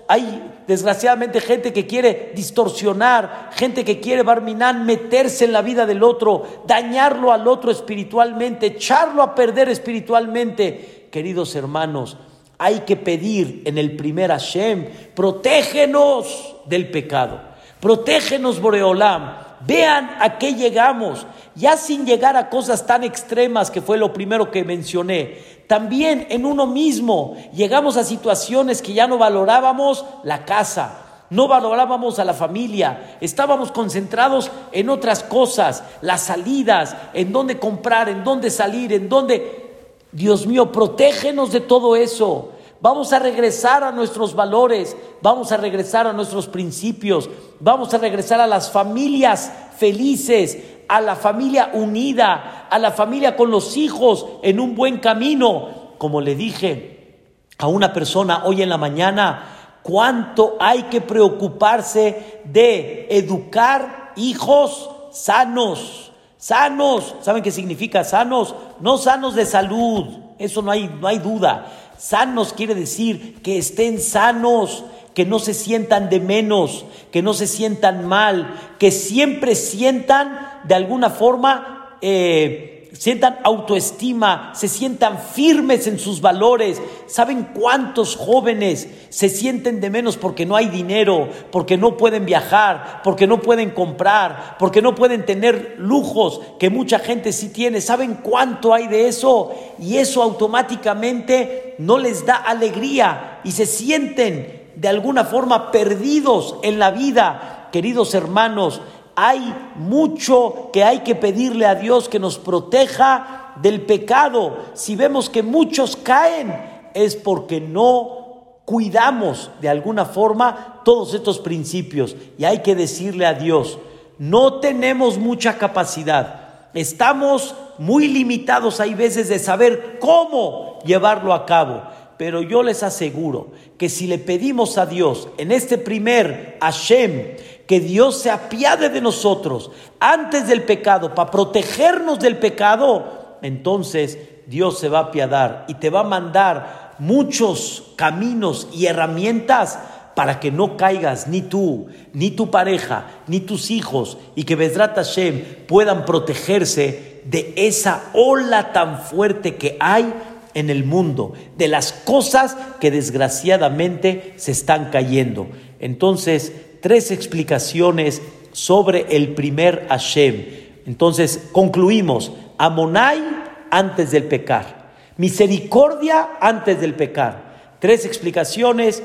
[0.09, 6.03] hay desgraciadamente gente que quiere distorsionar, gente que quiere barminan, meterse en la vida del
[6.03, 11.09] otro, dañarlo al otro espiritualmente, echarlo a perder espiritualmente.
[11.11, 12.17] Queridos hermanos,
[12.59, 17.41] hay que pedir en el primer Hashem, protégenos del pecado,
[17.81, 19.47] protégenos Boreolam.
[19.67, 21.27] Vean a qué llegamos,
[21.57, 25.57] ya sin llegar a cosas tan extremas que fue lo primero que mencioné.
[25.67, 32.19] También en uno mismo llegamos a situaciones que ya no valorábamos la casa, no valorábamos
[32.19, 38.51] a la familia, estábamos concentrados en otras cosas, las salidas, en dónde comprar, en dónde
[38.51, 39.65] salir, en dónde...
[40.13, 42.53] Dios mío, protégenos de todo eso.
[42.81, 48.41] Vamos a regresar a nuestros valores, vamos a regresar a nuestros principios, vamos a regresar
[48.41, 54.61] a las familias felices, a la familia unida, a la familia con los hijos en
[54.61, 55.87] un buen camino.
[55.99, 57.19] Como le dije
[57.59, 66.13] a una persona hoy en la mañana, cuánto hay que preocuparse de educar hijos sanos,
[66.37, 67.15] sanos.
[67.23, 68.55] ¿Saben qué significa sanos?
[68.81, 70.07] No sanos de salud,
[70.39, 71.67] eso no hay, no hay duda
[71.99, 74.85] Sanos quiere decir que estén sanos,
[75.17, 80.75] que no se sientan de menos, que no se sientan mal, que siempre sientan de
[80.75, 86.83] alguna forma eh, sientan autoestima, se sientan firmes en sus valores.
[87.07, 93.01] ¿Saben cuántos jóvenes se sienten de menos porque no hay dinero, porque no pueden viajar,
[93.03, 97.81] porque no pueden comprar, porque no pueden tener lujos que mucha gente sí tiene?
[97.81, 99.55] ¿Saben cuánto hay de eso?
[99.79, 106.79] Y eso automáticamente no les da alegría y se sienten de alguna forma perdidos en
[106.79, 107.69] la vida.
[107.73, 108.81] Queridos hermanos,
[109.17, 114.59] hay mucho que hay que pedirle a Dios que nos proteja del pecado.
[114.75, 116.55] Si vemos que muchos caen,
[116.95, 122.15] es porque no cuidamos de alguna forma todos estos principios.
[122.39, 123.79] Y hay que decirle a Dios,
[124.19, 126.43] no tenemos mucha capacidad.
[126.75, 131.83] Estamos muy limitados, hay veces, de saber cómo llevarlo a cabo.
[132.19, 137.81] Pero yo les aseguro que si le pedimos a Dios en este primer Hashem, que
[137.81, 144.89] Dios se apiade de nosotros antes del pecado, para protegernos del pecado, entonces Dios se
[144.89, 149.79] va a apiadar y te va a mandar muchos caminos y herramientas
[150.15, 154.95] para que no caigas ni tú, ni tu pareja, ni tus hijos, y que Besrat
[154.95, 160.15] Hashem puedan protegerse de esa ola tan fuerte que hay
[160.57, 165.47] en el mundo, de las cosas que desgraciadamente se están cayendo.
[165.79, 170.47] Entonces, tres explicaciones sobre el primer Hashem.
[170.87, 173.23] Entonces concluimos, Amonai
[173.71, 177.77] antes del pecar, misericordia antes del pecar.
[177.79, 179.03] Tres explicaciones,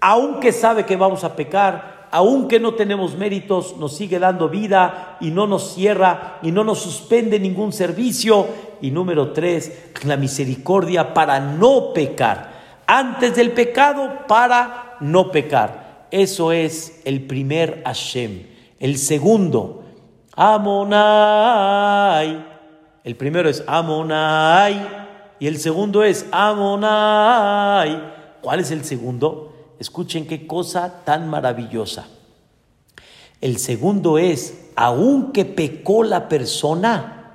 [0.00, 5.30] aunque sabe que vamos a pecar, aunque no tenemos méritos, nos sigue dando vida y
[5.30, 8.46] no nos cierra y no nos suspende ningún servicio.
[8.80, 12.58] Y número tres, la misericordia para no pecar.
[12.86, 16.06] Antes del pecado, para no pecar.
[16.10, 18.46] Eso es el primer Hashem.
[18.80, 19.82] El segundo,
[20.34, 21.78] Amonai.
[23.04, 25.08] El primero es Amonai
[25.40, 28.00] y el segundo es Amonai.
[28.40, 29.52] ¿Cuál es el segundo?
[29.78, 32.06] Escuchen qué cosa tan maravillosa.
[33.40, 37.32] El segundo es, aunque pecó la persona,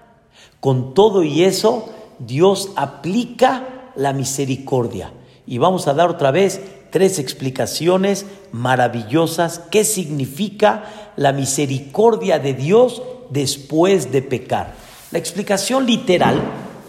[0.60, 5.12] con todo y eso, Dios aplica la misericordia.
[5.46, 13.02] Y vamos a dar otra vez tres explicaciones maravillosas qué significa la misericordia de Dios
[13.30, 14.74] después de pecar.
[15.12, 16.42] La explicación literal,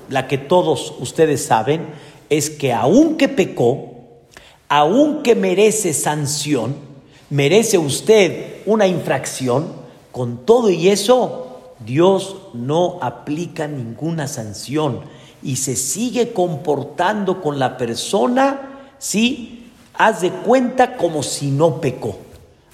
[0.08, 1.86] la que todos ustedes saben,
[2.30, 3.93] es que aunque pecó,
[4.68, 6.74] aunque merece sanción,
[7.30, 15.00] merece usted una infracción, con todo y eso, Dios no aplica ninguna sanción
[15.42, 19.70] y se sigue comportando con la persona, ¿sí?
[19.94, 22.18] haz de cuenta como si no pecó,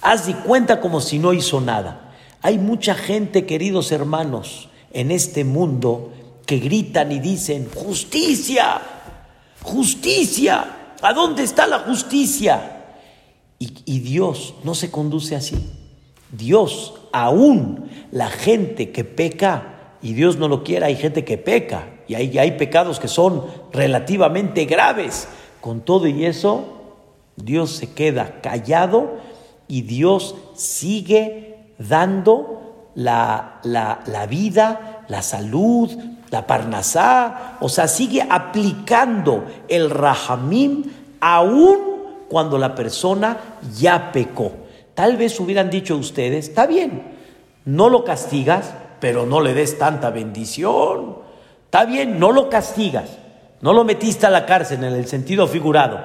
[0.01, 2.13] haz de cuenta como si no hizo nada.
[2.41, 6.11] Hay mucha gente, queridos hermanos, en este mundo
[6.45, 8.81] que gritan y dicen, justicia,
[9.61, 12.77] justicia, ¿a dónde está la justicia?
[13.59, 15.55] Y, Dios no se conduce así.
[16.31, 21.87] Dios, aún la gente que peca, y Dios no lo quiera, hay gente que peca,
[22.07, 25.27] y hay, hay pecados que son relativamente graves.
[25.59, 26.81] Con todo y eso,
[27.35, 29.19] Dios se queda callado
[29.67, 35.89] y Dios sigue dando la, la, vida, la salud,
[36.31, 40.83] la parnasá, o sea, sigue aplicando el rahamim
[41.19, 43.37] aún cuando la persona
[43.77, 44.53] ya pecó.
[44.95, 47.17] Tal vez hubieran dicho ustedes, está bien,
[47.65, 51.17] no lo castigas, pero no le des tanta bendición.
[51.65, 53.17] Está bien, no lo castigas,
[53.59, 55.99] no lo metiste a la cárcel en el sentido figurado,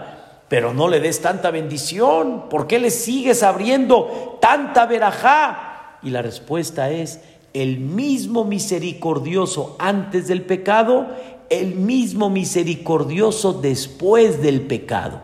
[0.49, 2.49] pero no le des tanta bendición.
[2.49, 5.99] ¿Por qué le sigues abriendo tanta verajá?
[6.03, 7.21] Y la respuesta es,
[7.63, 11.07] el mismo misericordioso antes del pecado,
[11.49, 15.23] el mismo misericordioso después del pecado.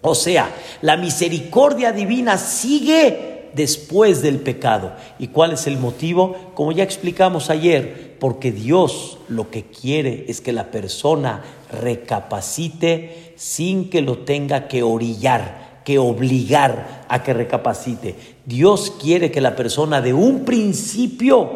[0.00, 4.94] O sea, la misericordia divina sigue después del pecado.
[5.18, 6.52] ¿Y cuál es el motivo?
[6.54, 13.90] Como ya explicamos ayer, porque Dios lo que quiere es que la persona recapacite sin
[13.90, 18.14] que lo tenga que orillar, que obligar a que recapacite.
[18.44, 21.48] Dios quiere que la persona de un principio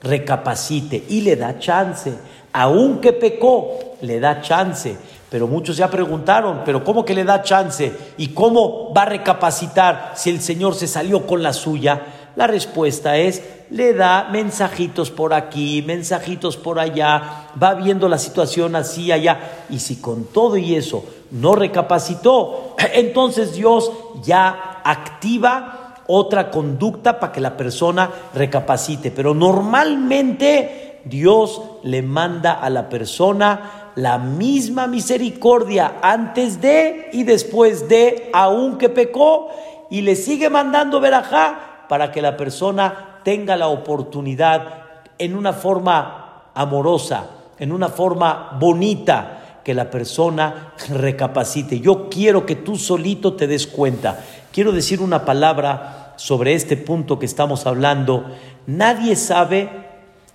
[0.00, 2.14] recapacite y le da chance.
[2.54, 4.96] Aunque pecó, le da chance.
[5.28, 7.92] Pero muchos ya preguntaron, pero ¿cómo que le da chance?
[8.16, 12.30] ¿Y cómo va a recapacitar si el Señor se salió con la suya?
[12.36, 18.76] La respuesta es, le da mensajitos por aquí, mensajitos por allá, va viendo la situación
[18.76, 19.66] así, allá.
[19.68, 21.04] Y si con todo y eso
[21.34, 23.90] no recapacitó, entonces Dios
[24.22, 29.10] ya activa otra conducta para que la persona recapacite.
[29.10, 37.88] Pero normalmente Dios le manda a la persona la misma misericordia antes de y después
[37.88, 39.48] de, aunque pecó,
[39.90, 44.84] y le sigue mandando verajá para que la persona tenga la oportunidad
[45.18, 47.26] en una forma amorosa,
[47.58, 51.80] en una forma bonita, que la persona recapacite.
[51.80, 54.22] Yo quiero que tú solito te des cuenta.
[54.52, 58.26] Quiero decir una palabra sobre este punto que estamos hablando.
[58.66, 59.68] Nadie sabe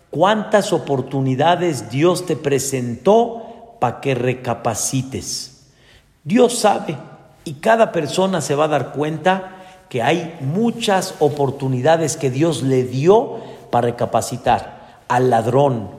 [0.09, 5.67] cuántas oportunidades Dios te presentó para que recapacites.
[6.23, 6.97] Dios sabe
[7.45, 9.55] y cada persona se va a dar cuenta
[9.89, 13.37] que hay muchas oportunidades que Dios le dio
[13.71, 15.89] para recapacitar al ladrón,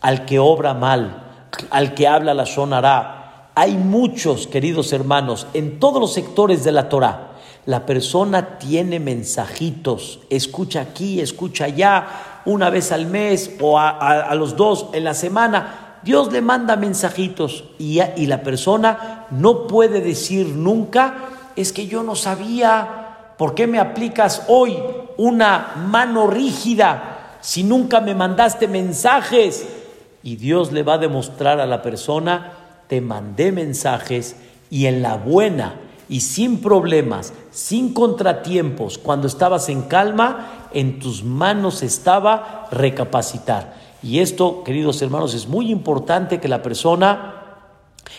[0.00, 1.29] al que obra mal,
[1.70, 3.50] al que habla la sonará.
[3.54, 7.32] Hay muchos, queridos hermanos, en todos los sectores de la Torah.
[7.66, 12.06] La persona tiene mensajitos, escucha aquí, escucha allá,
[12.46, 15.98] una vez al mes o a, los dos en la semana.
[16.02, 21.14] Dios le manda mensajitos y la persona no puede decir nunca,
[21.54, 24.78] es que yo no sabía, ¿por qué me aplicas hoy
[25.18, 29.66] una mano rígida si nunca me mandaste mensajes?
[30.22, 32.52] Y Dios le va a demostrar a la persona,
[32.88, 34.36] te mandé mensajes
[34.70, 35.76] y en la buena
[36.08, 43.74] y sin problemas, sin contratiempos, cuando estabas en calma, en tus manos estaba recapacitar.
[44.02, 47.34] Y esto, queridos hermanos, es muy importante que la persona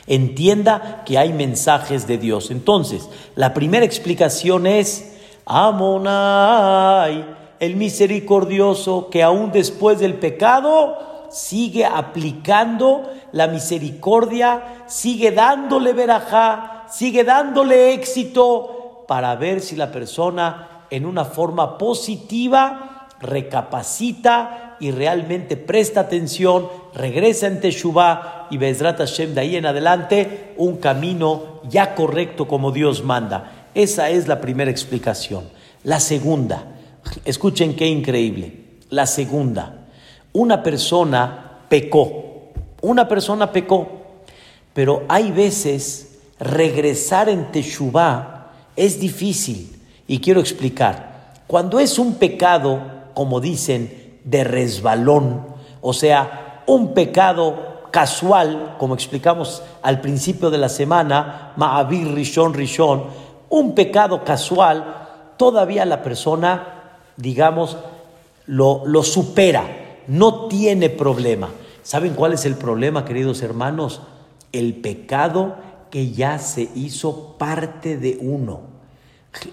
[0.08, 2.50] entienda que hay mensajes de Dios.
[2.50, 7.26] Entonces, la primera explicación es, Amonai,
[7.60, 17.24] el misericordioso que aún después del pecado sigue aplicando la misericordia, sigue dándole verajá, sigue
[17.24, 26.02] dándole éxito para ver si la persona en una forma positiva recapacita y realmente presta
[26.02, 32.48] atención, regresa en Teshuvah y Bezrat Hashem de ahí en adelante un camino ya correcto
[32.48, 33.68] como Dios manda.
[33.74, 35.46] Esa es la primera explicación.
[35.84, 36.76] La segunda,
[37.24, 38.80] escuchen qué increíble.
[38.90, 39.81] La segunda,
[40.34, 42.52] una persona pecó,
[42.82, 43.88] una persona pecó,
[44.74, 48.42] pero hay veces regresar en Teshuvah
[48.76, 49.78] es difícil.
[50.08, 51.34] Y quiero explicar.
[51.48, 52.82] Cuando es un pecado,
[53.14, 55.46] como dicen, de resbalón,
[55.82, 63.04] o sea, un pecado casual, como explicamos al principio de la semana, Ma'avir Rishon Rishon,
[63.50, 65.08] un pecado casual,
[65.38, 67.78] todavía la persona, digamos,
[68.48, 69.66] lo, lo supera,
[70.12, 71.52] no tiene problema.
[71.84, 74.02] ¿Saben cuál es el problema, queridos hermanos?
[74.52, 75.56] El pecado
[75.90, 78.60] que ya se hizo parte de uno.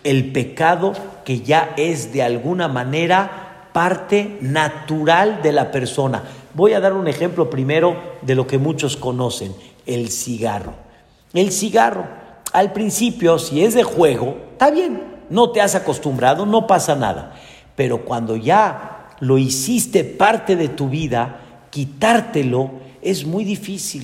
[0.03, 0.95] El pecado
[1.25, 6.25] que ya es de alguna manera parte natural de la persona.
[6.55, 9.55] Voy a dar un ejemplo primero de lo que muchos conocen,
[9.87, 10.75] el cigarro.
[11.35, 12.05] El cigarro,
[12.53, 17.37] al principio, si es de juego, está bien, no te has acostumbrado, no pasa nada.
[17.77, 21.41] Pero cuando ya lo hiciste parte de tu vida,
[21.71, 22.71] quitártelo
[23.03, 24.03] es muy difícil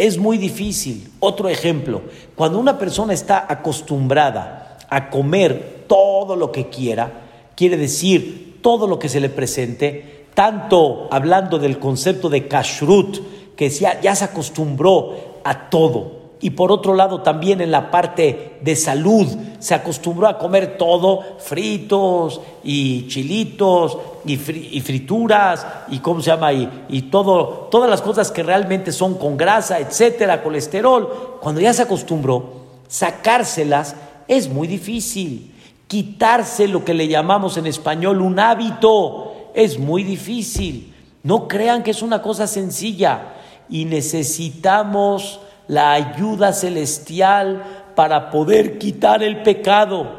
[0.00, 1.12] es muy difícil.
[1.20, 2.00] Otro ejemplo,
[2.34, 7.12] cuando una persona está acostumbrada a comer todo lo que quiera,
[7.54, 13.18] quiere decir todo lo que se le presente, tanto hablando del concepto de kashrut,
[13.56, 18.58] que ya, ya se acostumbró a todo, y por otro lado también en la parte
[18.62, 19.26] de salud
[19.58, 26.86] se acostumbró a comer todo, fritos y chilitos y, frituras y cómo se llama y,
[26.88, 31.38] y todo, todas las cosas que realmente son con grasa, etcétera, colesterol.
[31.40, 33.94] Cuando ya se acostumbró, sacárselas
[34.26, 35.54] es muy difícil.
[35.86, 40.94] Quitarse lo que le llamamos en español un hábito es muy difícil.
[41.22, 43.34] No crean que es una cosa sencilla
[43.68, 47.62] y necesitamos la ayuda celestial
[47.94, 50.18] para poder quitar el pecado.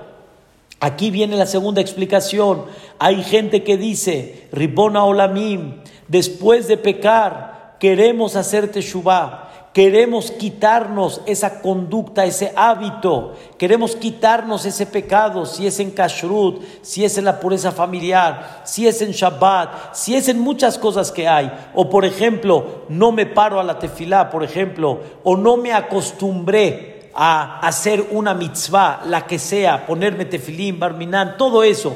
[0.80, 2.64] Aquí viene la segunda explicación.
[3.00, 9.51] Hay gente que dice, Ribona Olamim, después de pecar, queremos hacer teshuvah.
[9.74, 13.36] Queremos quitarnos esa conducta, ese hábito.
[13.58, 18.86] Queremos quitarnos ese pecado, si es en kashrut, si es en la pureza familiar, si
[18.86, 21.50] es en Shabbat, si es en muchas cosas que hay.
[21.74, 27.10] O por ejemplo, no me paro a la tefilá, por ejemplo, o no me acostumbré
[27.14, 31.96] a hacer una mitzvah, la que sea, ponerme tefilín, barminán, todo eso.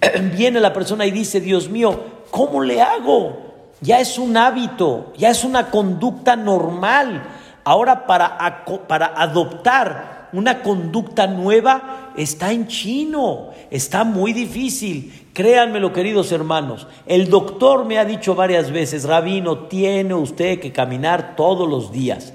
[0.36, 2.00] Viene la persona y dice, Dios mío,
[2.32, 3.41] ¿cómo le hago?
[3.82, 7.22] Ya es un hábito, ya es una conducta normal.
[7.64, 15.28] Ahora para, para adoptar una conducta nueva está en chino, está muy difícil.
[15.32, 21.36] Créanmelo, queridos hermanos, el doctor me ha dicho varias veces, rabino, tiene usted que caminar
[21.36, 22.32] todos los días,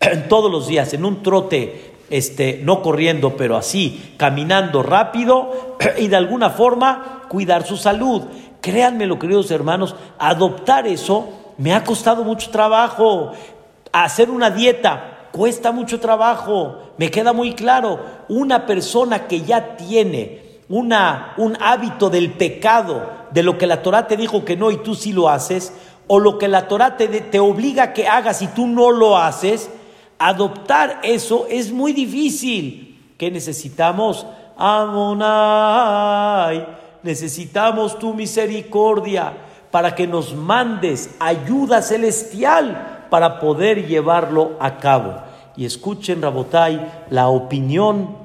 [0.28, 6.16] todos los días, en un trote, este, no corriendo, pero así, caminando rápido y de
[6.16, 8.22] alguna forma cuidar su salud.
[8.60, 13.32] Créanmelo, queridos hermanos, adoptar eso me ha costado mucho trabajo.
[13.92, 16.92] Hacer una dieta cuesta mucho trabajo.
[16.96, 23.42] Me queda muy claro, una persona que ya tiene una, un hábito del pecado, de
[23.42, 25.72] lo que la Torah te dijo que no y tú sí lo haces,
[26.06, 29.18] o lo que la Torah te, te obliga a que hagas y tú no lo
[29.18, 29.70] haces,
[30.18, 33.14] adoptar eso es muy difícil.
[33.18, 34.26] ¿Qué necesitamos?
[34.56, 35.26] Amonai,
[37.02, 39.32] necesitamos tu misericordia
[39.70, 45.14] para que nos mandes ayuda celestial para poder llevarlo a cabo.
[45.56, 48.16] Y escuchen, Rabotai, la opinión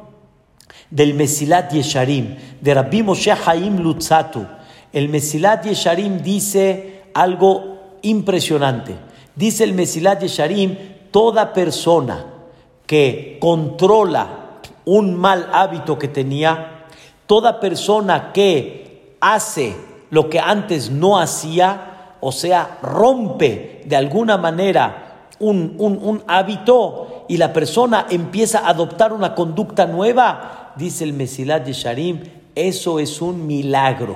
[0.90, 4.46] del Mesilat Yesharim, de Rabbi Moshe Haim Lutzatu.
[4.94, 8.96] El Mesilat Yesharim dice algo impresionante.
[9.36, 10.78] Dice el Mesilat Yesharim,
[11.12, 12.26] toda persona
[12.86, 16.75] que controla un mal hábito que tenía,
[17.28, 19.76] toda persona que hace
[20.10, 27.38] lo que antes no hacía, o sea, rompe de alguna manera un, un, hábito y
[27.38, 32.22] la persona empieza a adoptar una conducta nueva, dice el Mesilat Yesharim,
[32.54, 34.16] eso es un milagro.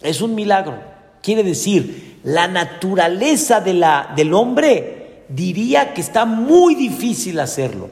[0.00, 0.74] Es un milagro.
[1.22, 7.90] Quiere decir, la naturaleza de la, del hombre diría que está muy difícil hacerlo.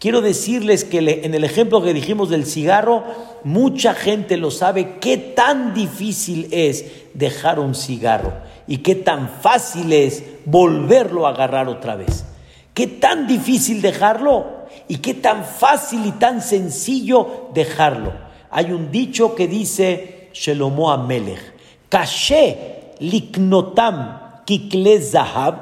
[0.00, 3.04] Quiero decirles que en el ejemplo que dijimos del cigarro,
[3.44, 8.32] mucha gente lo sabe qué tan difícil es dejar un cigarro
[8.66, 12.24] y qué tan fácil es volverlo a agarrar otra vez.
[12.72, 14.46] Qué tan difícil dejarlo
[14.88, 18.14] y qué tan fácil y tan sencillo dejarlo.
[18.50, 21.42] Hay un dicho que dice Shelomo Amelech,
[21.90, 25.56] Kashe liknotam kikle zahab,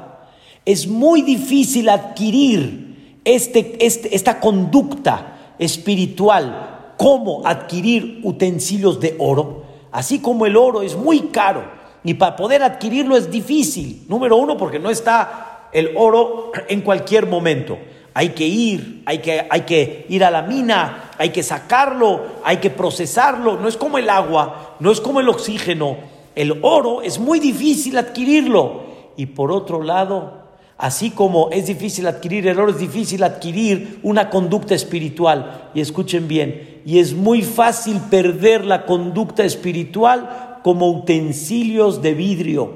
[0.63, 2.88] es muy difícil adquirir
[3.23, 10.95] este, este, esta conducta espiritual, cómo adquirir utensilios de oro, así como el oro es
[10.95, 14.05] muy caro y para poder adquirirlo es difícil.
[14.07, 17.77] Número uno, porque no está el oro en cualquier momento.
[18.13, 22.57] Hay que ir, hay que, hay que ir a la mina, hay que sacarlo, hay
[22.57, 23.57] que procesarlo.
[23.57, 25.97] No es como el agua, no es como el oxígeno.
[26.35, 28.87] El oro es muy difícil adquirirlo.
[29.17, 30.38] Y por otro lado,
[30.79, 35.69] Así como es difícil adquirir oro, es difícil adquirir una conducta espiritual.
[35.73, 42.71] Y escuchen bien, y es muy fácil perder la conducta espiritual como utensilios de vidrio.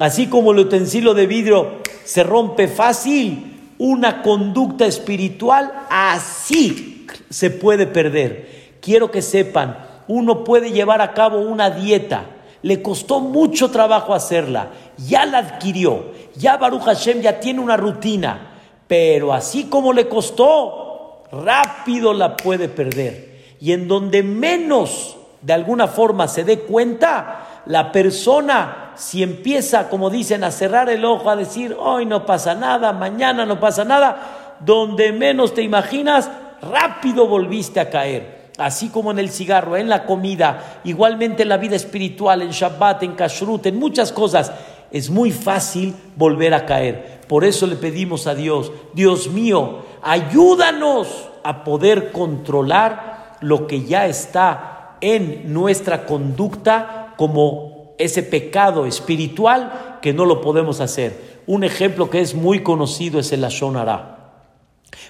[0.00, 1.68] Así como el utensilio de vidrio
[2.04, 8.78] se rompe fácil, una conducta espiritual así se puede perder.
[8.80, 9.78] Quiero que sepan,
[10.08, 12.24] uno puede llevar a cabo una dieta,
[12.62, 16.06] le costó mucho trabajo hacerla, ya la adquirió,
[16.36, 18.50] ya Baruch Hashem ya tiene una rutina,
[18.86, 23.56] pero así como le costó, rápido la puede perder.
[23.60, 30.10] Y en donde menos de alguna forma se dé cuenta, la persona, si empieza, como
[30.10, 34.56] dicen, a cerrar el ojo, a decir, hoy no pasa nada, mañana no pasa nada,
[34.60, 36.30] donde menos te imaginas,
[36.62, 38.44] rápido volviste a caer.
[38.56, 43.02] Así como en el cigarro, en la comida, igualmente en la vida espiritual, en Shabbat,
[43.02, 44.52] en Kashrut, en muchas cosas
[44.94, 47.22] es muy fácil volver a caer.
[47.26, 54.06] Por eso le pedimos a Dios, Dios mío, ayúdanos a poder controlar lo que ya
[54.06, 61.42] está en nuestra conducta como ese pecado espiritual que no lo podemos hacer.
[61.48, 64.44] Un ejemplo que es muy conocido es el Ashonara.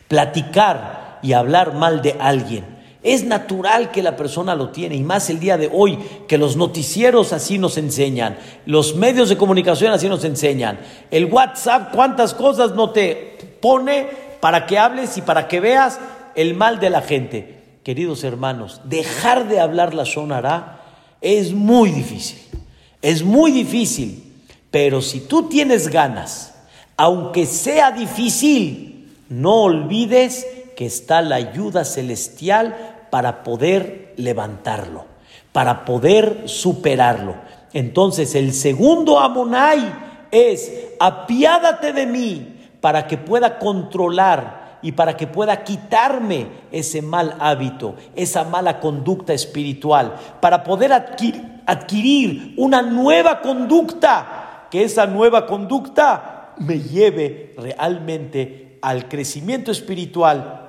[0.09, 2.74] Platicar y hablar mal de alguien
[3.05, 6.57] es natural que la persona lo tiene, y más el día de hoy, que los
[6.57, 10.81] noticieros así nos enseñan, los medios de comunicación así nos enseñan.
[11.11, 14.09] El WhatsApp, cuántas cosas no te pone
[14.41, 16.01] para que hables y para que veas
[16.35, 17.61] el mal de la gente.
[17.85, 20.81] Queridos hermanos, dejar de hablar la sonará
[21.21, 22.39] es muy difícil,
[23.03, 24.33] es muy difícil,
[24.71, 26.55] pero si tú tienes ganas,
[26.97, 35.05] aunque sea difícil, no olvides que está la ayuda celestial para poder levantarlo,
[35.53, 37.37] para poder superarlo.
[37.73, 45.29] Entonces el segundo Amonai es, apiádate de mí para que pueda controlar y para que
[45.29, 53.43] pueda quitarme ese mal hábito, esa mala conducta espiritual, para poder adquirir, adquirir una nueva
[53.43, 60.64] conducta, que esa nueva conducta me lleve realmente al crecimiento espiritual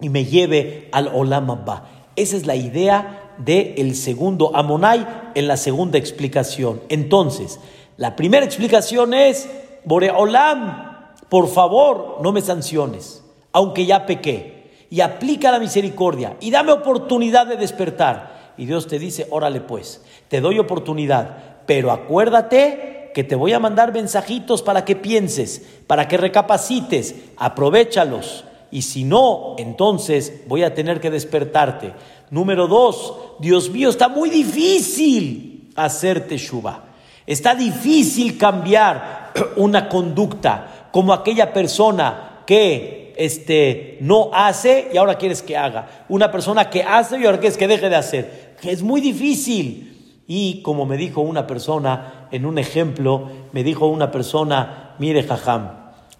[0.00, 1.88] y me lleve al Olam Abba.
[2.16, 6.80] Esa es la idea del el segundo Amonai en la segunda explicación.
[6.88, 7.60] Entonces,
[7.96, 9.48] la primera explicación es,
[9.84, 13.22] Boreolam, por favor, no me sanciones,
[13.52, 18.54] aunque ya pequé, y aplica la misericordia, y dame oportunidad de despertar.
[18.56, 23.60] Y Dios te dice, órale pues, te doy oportunidad, pero acuérdate que te voy a
[23.60, 28.44] mandar mensajitos para que pienses, para que recapacites, aprovechalos.
[28.70, 31.94] Y si no, entonces voy a tener que despertarte.
[32.30, 36.84] Número dos, Dios mío, está muy difícil hacerte Shuba.
[37.26, 45.42] Está difícil cambiar una conducta como aquella persona que este, no hace y ahora quieres
[45.42, 46.04] que haga.
[46.08, 48.56] Una persona que hace y ahora quieres que deje de hacer.
[48.62, 50.24] Es muy difícil.
[50.26, 55.77] Y como me dijo una persona en un ejemplo, me dijo una persona, mire jajam,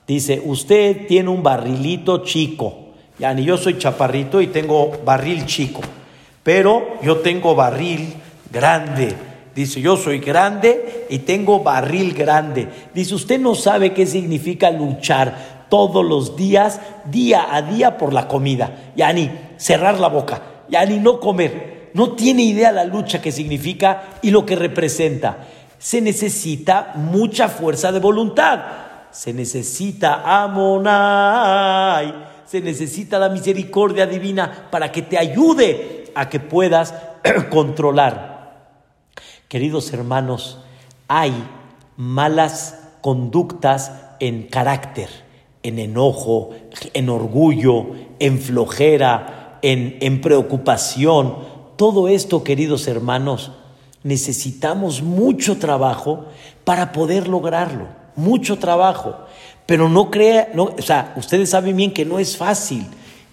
[0.08, 2.86] dice, usted tiene un barrilito chico.
[3.18, 5.80] Ya ni yo soy chaparrito y tengo barril chico,
[6.42, 8.14] pero yo tengo barril
[8.50, 9.14] grande.
[9.54, 12.68] Dice, yo soy grande y tengo barril grande.
[12.94, 18.28] Dice, usted no sabe qué significa luchar todos los días, día a día por la
[18.28, 18.92] comida.
[18.94, 21.90] Ya ni cerrar la boca, ya ni no comer.
[21.94, 25.38] No tiene idea la lucha que significa y lo que representa.
[25.78, 28.60] Se necesita mucha fuerza de voluntad.
[29.18, 32.14] Se necesita amonai.
[32.46, 36.94] Se necesita la misericordia divina para que te ayude a que puedas
[37.50, 38.76] controlar.
[39.48, 40.60] Queridos hermanos,
[41.08, 41.32] hay
[41.96, 43.90] malas conductas
[44.20, 45.08] en carácter,
[45.64, 46.50] en enojo,
[46.92, 47.86] en orgullo,
[48.20, 51.38] en flojera, en, en preocupación.
[51.74, 53.50] Todo esto, queridos hermanos,
[54.04, 56.26] necesitamos mucho trabajo
[56.62, 57.88] para poder lograrlo,
[58.18, 59.16] mucho trabajo.
[59.64, 62.86] Pero no crea, no, o sea, ustedes saben bien que no es fácil.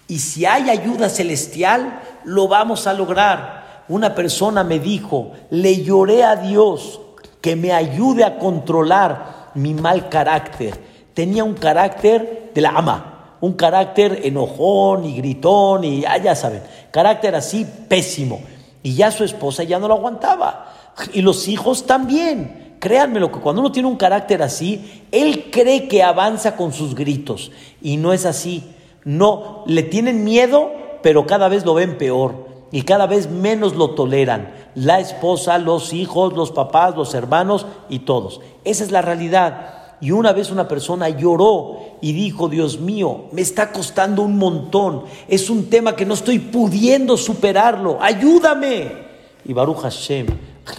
[0.08, 6.24] Y si hay ayuda celestial, lo vamos a lograr una persona me dijo, le lloré
[6.24, 7.00] a Dios
[7.40, 10.74] que me ayude a controlar mi mal carácter.
[11.14, 16.62] Tenía un carácter de la ama, un carácter enojón y gritón y ah, ya saben,
[16.90, 18.40] carácter así pésimo.
[18.82, 20.72] Y ya su esposa ya no lo aguantaba.
[21.12, 22.65] Y los hijos también.
[22.78, 27.50] Créanmelo que cuando uno tiene un carácter así, él cree que avanza con sus gritos.
[27.80, 28.62] Y no es así.
[29.04, 30.72] No, le tienen miedo,
[31.02, 34.52] pero cada vez lo ven peor y cada vez menos lo toleran.
[34.74, 38.40] La esposa, los hijos, los papás, los hermanos y todos.
[38.64, 39.74] Esa es la realidad.
[40.00, 45.04] Y una vez una persona lloró y dijo, Dios mío, me está costando un montón.
[45.28, 47.96] Es un tema que no estoy pudiendo superarlo.
[48.00, 49.06] Ayúdame.
[49.44, 50.26] Y Baruch Hashem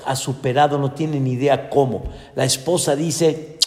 [0.06, 2.04] ha superado, no tiene ni idea cómo.
[2.36, 3.58] La esposa dice,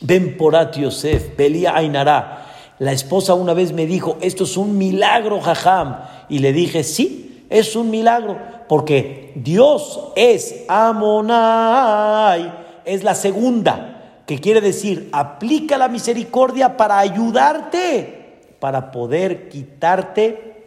[0.00, 2.46] ven por Yosef, Belia Ainara.
[2.78, 5.98] La esposa una vez me dijo, esto es un milagro, jajam.
[6.28, 12.52] Y le dije, sí, es un milagro, porque Dios es Amonai,
[12.84, 20.66] es la segunda, que quiere decir, aplica la misericordia para ayudarte, para poder quitarte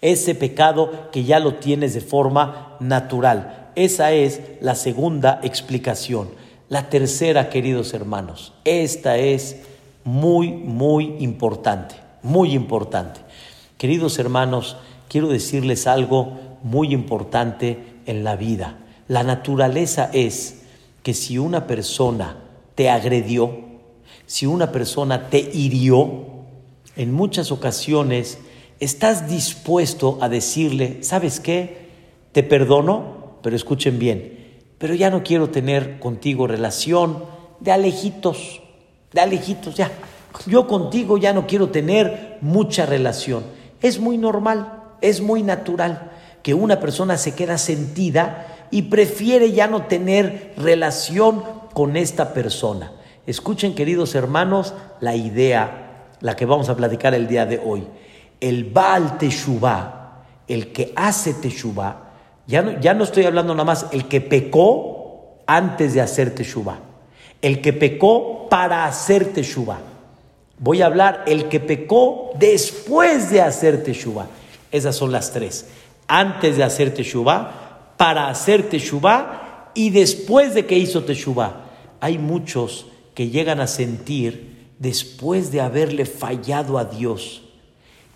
[0.00, 3.65] ese pecado que ya lo tienes de forma natural.
[3.76, 6.30] Esa es la segunda explicación.
[6.70, 9.56] La tercera, queridos hermanos, esta es
[10.02, 13.20] muy, muy importante, muy importante.
[13.76, 18.78] Queridos hermanos, quiero decirles algo muy importante en la vida.
[19.08, 20.62] La naturaleza es
[21.02, 22.38] que si una persona
[22.74, 23.60] te agredió,
[24.24, 26.24] si una persona te hirió,
[26.96, 28.38] en muchas ocasiones
[28.80, 31.90] estás dispuesto a decirle, ¿sabes qué?
[32.32, 33.15] Te perdono,
[33.46, 37.22] pero escuchen bien, pero ya no quiero tener contigo relación
[37.60, 38.60] de alejitos,
[39.12, 39.88] de alejitos, ya.
[40.46, 43.44] Yo contigo ya no quiero tener mucha relación.
[43.80, 46.10] Es muy normal es muy natural
[46.42, 52.94] que una persona se queda sentida y prefiere ya no tener relación con esta persona.
[53.28, 57.86] Escuchen, queridos hermanos, la idea, la que vamos a platicar el día de hoy.
[58.40, 62.05] El Baal Teshuvah, el que hace Teshuvah,
[62.46, 66.78] ya no, ya no estoy hablando nada más el que pecó antes de hacer Teshuvah,
[67.42, 69.80] el que pecó para hacer Teshuvah.
[70.58, 74.26] Voy a hablar el que pecó después de hacer Teshuvah.
[74.72, 75.66] Esas son las tres.
[76.08, 77.66] Antes de hacer Teshuvah,
[77.96, 81.64] para hacer Teshuvah y después de que hizo Teshuvah.
[82.00, 87.42] Hay muchos que llegan a sentir después de haberle fallado a Dios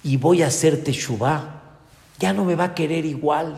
[0.03, 1.63] y voy a hacer Teshuvah,
[2.19, 3.57] ya no me va a querer igual.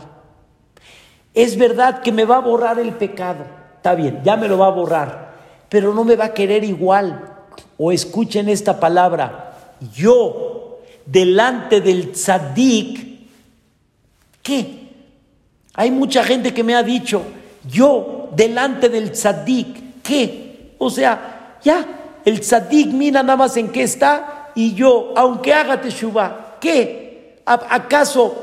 [1.33, 3.45] Es verdad que me va a borrar el pecado.
[3.77, 5.33] Está bien, ya me lo va a borrar,
[5.67, 7.29] pero no me va a querer igual.
[7.77, 9.57] O escuchen esta palabra,
[9.93, 13.27] yo delante del tzadik,
[14.41, 14.83] ¿qué?
[15.73, 17.23] Hay mucha gente que me ha dicho,
[17.69, 20.75] yo delante del tzadik, ¿qué?
[20.77, 21.85] O sea, ya,
[22.23, 27.41] el tzadik mira nada más en qué está y yo, aunque haga teshuva, ¿qué?
[27.45, 28.35] ¿Acaso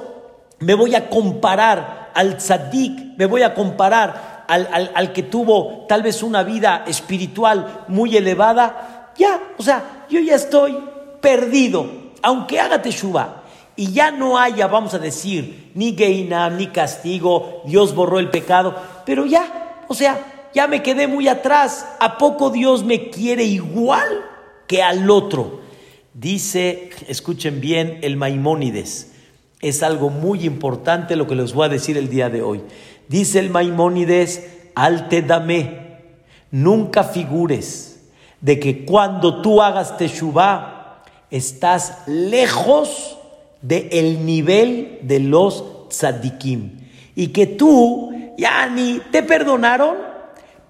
[0.58, 3.16] me voy a comparar al tzadik?
[3.16, 9.12] ¿Me voy a comparar al, al, que tuvo tal vez una vida espiritual muy elevada?
[9.16, 10.76] Ya, o sea, yo ya estoy
[11.20, 11.86] perdido,
[12.22, 13.40] aunque haga teshuva
[13.76, 18.76] y ya no haya, vamos a decir, ni geina, ni castigo, Dios borró el pecado,
[19.06, 24.06] pero ya, o sea, ya me quedé muy atrás, ¿a poco Dios me quiere igual
[24.66, 25.60] que al otro?
[26.12, 29.09] Dice, escuchen bien, el Maimónides,
[29.60, 32.62] es algo muy importante lo que les voy a decir el día de hoy.
[33.08, 35.98] Dice el Maimónides, al te dame,
[36.50, 38.00] nunca figures
[38.40, 43.18] de que cuando tú hagas teshuvah, estás lejos
[43.60, 46.78] del el nivel de los tzadikim.
[47.14, 50.09] Y que tú ya ni te perdonaron,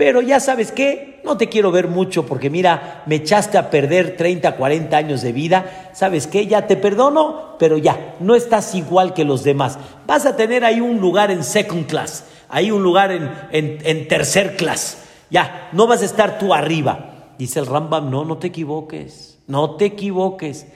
[0.01, 4.17] pero ya sabes qué, no te quiero ver mucho porque mira, me echaste a perder
[4.17, 9.13] 30, 40 años de vida, sabes qué, ya te perdono, pero ya, no estás igual
[9.13, 9.79] que los demás.
[10.07, 14.09] Vas a tener ahí un lugar en second class, ahí un lugar en, en, en
[14.09, 15.03] tercer class.
[15.29, 17.35] Ya, no vas a estar tú arriba.
[17.37, 20.67] Dice el Rambam, no, no te equivoques, no te equivoques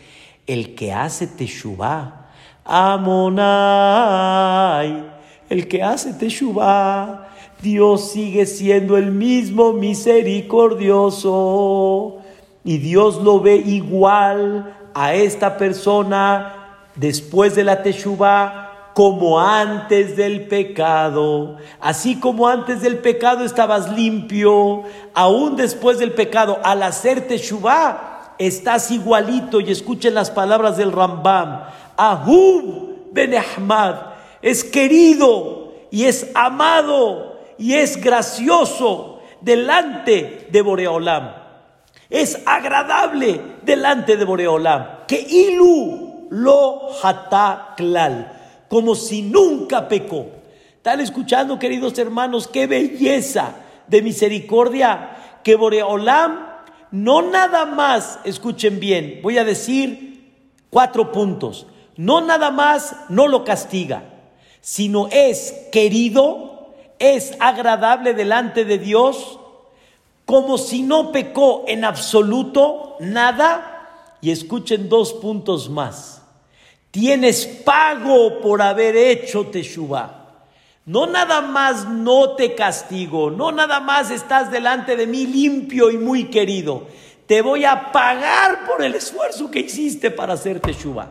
[0.46, 2.28] el que hace teshuvah,
[2.62, 3.72] Amonai,
[5.48, 7.30] el que hace teshuvah,
[7.64, 12.18] Dios sigue siendo el mismo misericordioso
[12.62, 20.46] y Dios lo ve igual a esta persona después de la teshuvah como antes del
[20.46, 21.56] pecado.
[21.80, 24.82] Así como antes del pecado estabas limpio,
[25.14, 31.62] aún después del pecado, al hacer teshuvah, estás igualito y escuchen las palabras del Rambam.
[31.96, 33.94] Ahub ben Ahmad
[34.42, 41.32] es querido y es amado y es gracioso delante de Boreolam.
[42.10, 45.06] Es agradable delante de Boreolam.
[45.06, 50.26] Que ilu lo hataklal, como si nunca pecó.
[50.76, 52.48] ¿Están escuchando, queridos hermanos?
[52.48, 53.54] Qué belleza
[53.86, 56.54] de misericordia que Boreolam
[56.94, 60.32] no nada más, escuchen bien, voy a decir
[60.70, 64.04] cuatro puntos, no nada más no lo castiga,
[64.60, 66.53] sino es querido,
[66.98, 69.38] es agradable delante de Dios,
[70.24, 74.16] como si no pecó en absoluto nada.
[74.20, 76.22] Y escuchen dos puntos más.
[76.90, 80.24] Tienes pago por haber hecho Teshuvah.
[80.86, 85.96] No nada más no te castigo, no nada más estás delante de mí limpio y
[85.96, 86.86] muy querido.
[87.26, 91.08] Te voy a pagar por el esfuerzo que hiciste para hacer Teshuva.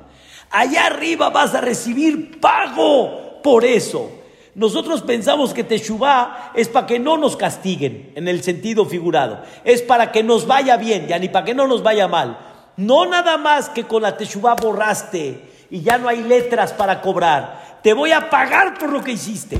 [0.52, 4.12] Allá arriba vas a recibir pago por eso.
[4.56, 9.42] Nosotros pensamos que Teshuvah es para que no nos castiguen, en el sentido figurado.
[9.64, 12.38] Es para que nos vaya bien, ya ni para que no nos vaya mal.
[12.78, 17.64] No nada más que con la Teshuvah borraste y ya no hay letras para cobrar
[17.84, 19.60] te voy a pagar por lo que hiciste.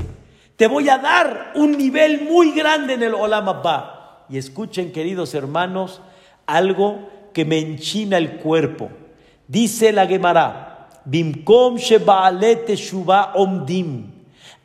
[0.56, 4.24] Te voy a dar un nivel muy grande en el Olam Abba.
[4.30, 6.00] Y escuchen, queridos hermanos,
[6.46, 8.88] algo que me enchina el cuerpo.
[9.46, 14.13] Dice la Gemara, Bimkom Shebaalete Shuba Omdim,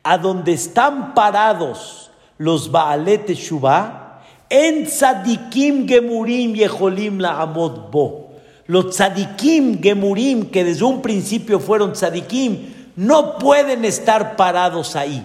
[0.02, 8.30] a donde están parados los Baalete Shuba, en Tzadikim Gemurim Yeholim la Bo.
[8.66, 15.24] Los Tzadikim Gemurim, que desde un principio fueron Tzadikim, no pueden estar parados ahí.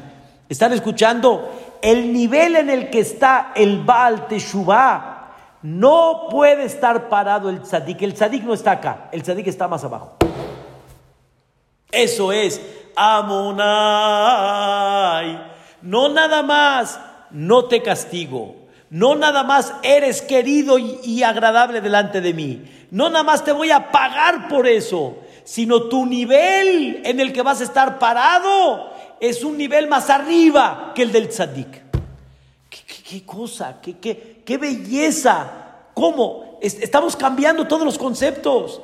[0.50, 1.78] ¿Están escuchando?
[1.82, 5.16] El nivel en el que está el Baal Teshuvah
[5.66, 8.04] no puede estar parado el tzadik.
[8.04, 10.14] El tzadik no está acá, el tzadik está más abajo.
[11.92, 12.62] Eso es
[12.96, 14.16] Amonai.
[15.82, 17.00] No nada más,
[17.32, 18.56] no te castigo.
[18.90, 22.64] No nada más eres querido y, agradable delante de mí.
[22.92, 27.44] No nada más te voy a pagar por eso sino tu nivel en el que
[27.44, 28.90] vas a estar parado
[29.22, 31.86] es un nivel más arriba que el del tzadik.
[32.70, 33.78] ¿Qué, cosa?
[33.82, 35.48] ¿Qué, qué, qué belleza?
[35.94, 36.58] ¿Cómo?
[36.62, 38.82] Estamos cambiando todos los conceptos.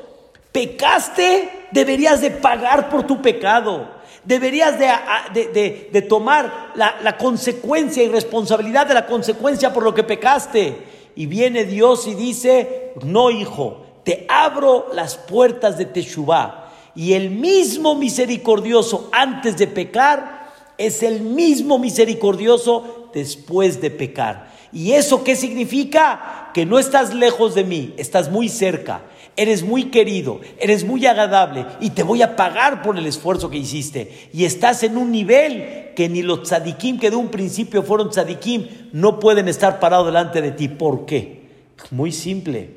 [0.52, 3.90] Pecaste, deberías de pagar por tu pecado.
[4.24, 10.04] Deberías de, de, tomar la, la, consecuencia y responsabilidad de la consecuencia por lo que
[10.04, 10.78] pecaste.
[11.16, 16.70] Y viene Dios y dice, no hijo, te abro las puertas de Teshuvah.
[16.96, 24.52] Y el mismo misericordioso antes de pecar es el mismo misericordioso después de pecar.
[24.74, 26.50] ¿Y eso qué significa?
[26.54, 29.02] Que no estás lejos de mí, estás muy cerca.
[29.36, 33.58] Eres muy querido, eres muy agradable y te voy a pagar por el esfuerzo que
[33.58, 34.30] hiciste.
[34.34, 38.68] Y estás en un nivel que ni los tzadikim que de un principio fueron tzadikim
[38.94, 40.68] no pueden estar parados delante de ti.
[40.68, 41.42] ¿Por qué?
[41.92, 42.70] Muy simple,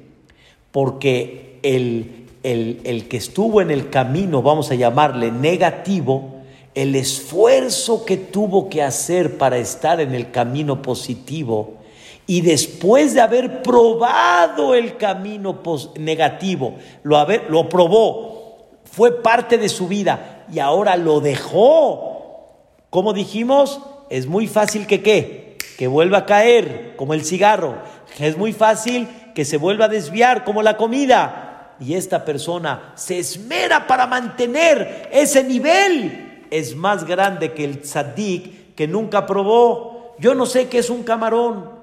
[0.72, 6.34] porque el, el, el que estuvo en el camino, vamos a llamarle negativo,
[6.74, 11.83] el esfuerzo que tuvo que hacer para estar en el camino positivo,
[12.26, 15.60] y después de haber probado el camino
[15.98, 22.54] negativo, lo, haber, lo probó, fue parte de su vida y ahora lo dejó.
[22.88, 27.76] Como dijimos, es muy fácil que qué, que vuelva a caer como el cigarro.
[28.18, 31.74] Es muy fácil que se vuelva a desviar como la comida.
[31.80, 36.46] Y esta persona se esmera para mantener ese nivel.
[36.50, 40.14] Es más grande que el tzadik que nunca probó.
[40.20, 41.73] Yo no sé qué es un camarón.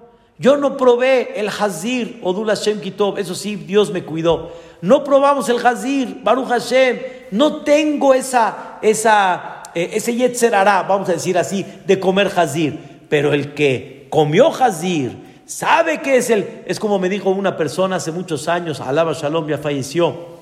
[0.41, 4.51] Yo no probé el Hazir o Dula Shem Kitov, eso sí, Dios me cuidó.
[4.81, 6.97] No probamos el Hazir, Baruch Hashem.
[7.29, 12.79] No tengo esa, esa, eh, ese Yetzerara, vamos a decir así, de comer Hazir.
[13.07, 15.15] Pero el que comió Hazir,
[15.45, 16.63] sabe que es el.
[16.65, 20.41] Es como me dijo una persona hace muchos años, Alaba Shalom ya falleció.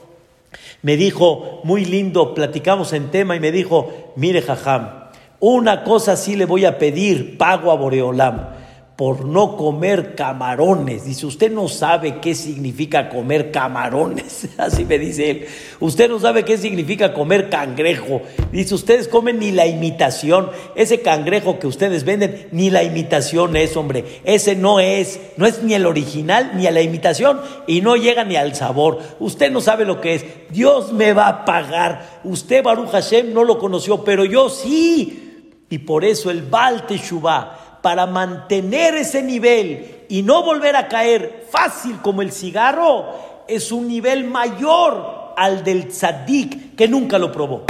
[0.81, 5.09] Me dijo, muy lindo, platicamos en tema y me dijo, mire Jajam,
[5.41, 8.58] una cosa sí le voy a pedir, pago a Boreolam
[8.99, 11.05] por no comer camarones.
[11.05, 14.49] Dice, usted no sabe qué significa comer camarones.
[14.57, 15.47] Así me dice él.
[15.79, 18.21] Usted no sabe qué significa comer cangrejo.
[18.51, 20.49] Dice, ustedes comen ni la imitación.
[20.75, 24.03] Ese cangrejo que ustedes venden, ni la imitación es, hombre.
[24.25, 28.25] Ese no es, no es ni el original ni a la imitación y no llega
[28.25, 28.99] ni al sabor.
[29.21, 30.25] Usted no sabe lo que es.
[30.49, 32.19] Dios me va a pagar.
[32.25, 35.45] Usted, Baruch Hashem, no lo conoció, pero yo sí.
[35.69, 41.45] Y por eso el Baal Teshuvah para mantener ese nivel y no volver a caer
[41.49, 47.65] fácil como el cigarro, es un nivel mayor al del tzadik que nunca lo probó.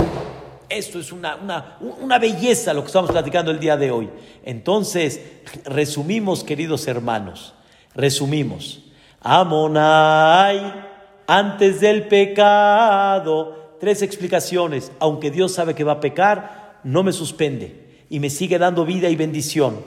[0.67, 1.37] Esto es una,
[1.81, 4.09] una, belleza lo que estamos platicando el día de hoy.
[4.43, 5.19] Entonces,
[5.65, 7.55] resumimos, queridos hermanos,
[7.95, 8.83] resumimos.
[9.21, 10.85] Amonai,
[11.25, 14.91] antes del pecado, tres explicaciones.
[14.99, 19.09] Aunque Dios sabe que va a pecar, no me suspende y me sigue dando vida
[19.09, 19.77] y bendición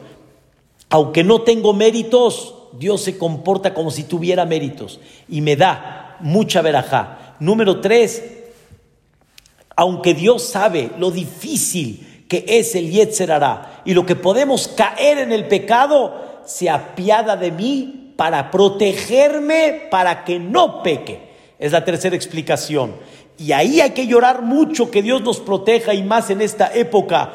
[0.92, 6.60] aunque no tengo méritos, Dios se comporta como si tuviera méritos y me da mucha
[6.60, 7.34] verajá.
[7.40, 8.22] Número tres,
[9.74, 15.32] aunque Dios sabe lo difícil que es el Yetzerará y lo que podemos caer en
[15.32, 21.32] el pecado, se apiada de mí para protegerme para que no peque.
[21.58, 22.96] Es la tercera explicación.
[23.38, 27.32] Y ahí hay que llorar mucho que Dios nos proteja y más en esta época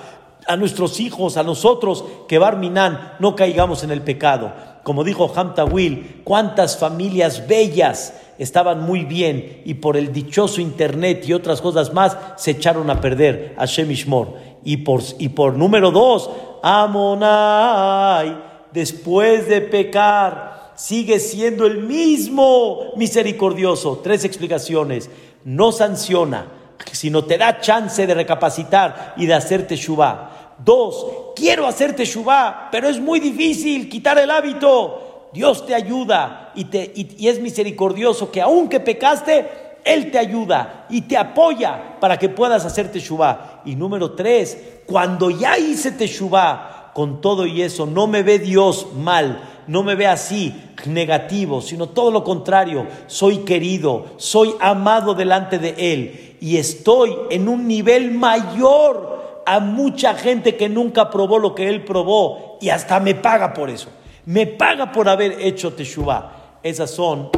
[0.47, 4.53] a nuestros hijos, a nosotros, que Barminan no caigamos en el pecado.
[4.83, 11.33] Como dijo Hamtawil, cuántas familias bellas estaban muy bien y por el dichoso internet y
[11.33, 14.35] otras cosas más se echaron a perder a Shemishmor.
[14.63, 16.29] Y por, y por número dos,
[16.63, 18.37] Amonai,
[18.71, 23.99] después de pecar, sigue siendo el mismo misericordioso.
[24.03, 25.09] Tres explicaciones.
[25.43, 26.47] No sanciona,
[26.91, 30.37] sino te da chance de recapacitar y de hacerte shubá.
[30.57, 31.05] Dos,
[31.35, 35.29] quiero hacerte Shubá, pero es muy difícil quitar el hábito.
[35.33, 39.47] Dios te ayuda y, te, y, es misericordioso que aunque pecaste,
[39.83, 43.61] Él te ayuda y te apoya para que puedas hacerte Shubá.
[43.65, 44.57] Y número tres,
[44.87, 49.93] cuando ya hice Teshuvah con todo y eso, no me ve Dios mal, no me
[49.93, 50.55] ve así,
[50.87, 52.87] negativo, sino todo lo contrario.
[53.05, 60.13] Soy querido, soy amado delante de Él y estoy en un nivel mayor a mucha
[60.13, 63.89] gente que nunca probó lo que él probó y hasta me paga por eso.
[64.25, 66.59] Me paga por haber hecho Teshuvah.
[66.63, 67.29] Esas son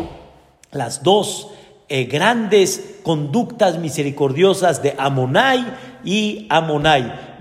[0.71, 1.51] las dos
[1.87, 5.65] eh, grandes conductas misericordiosas de Amonai
[6.03, 7.37] y Amonai.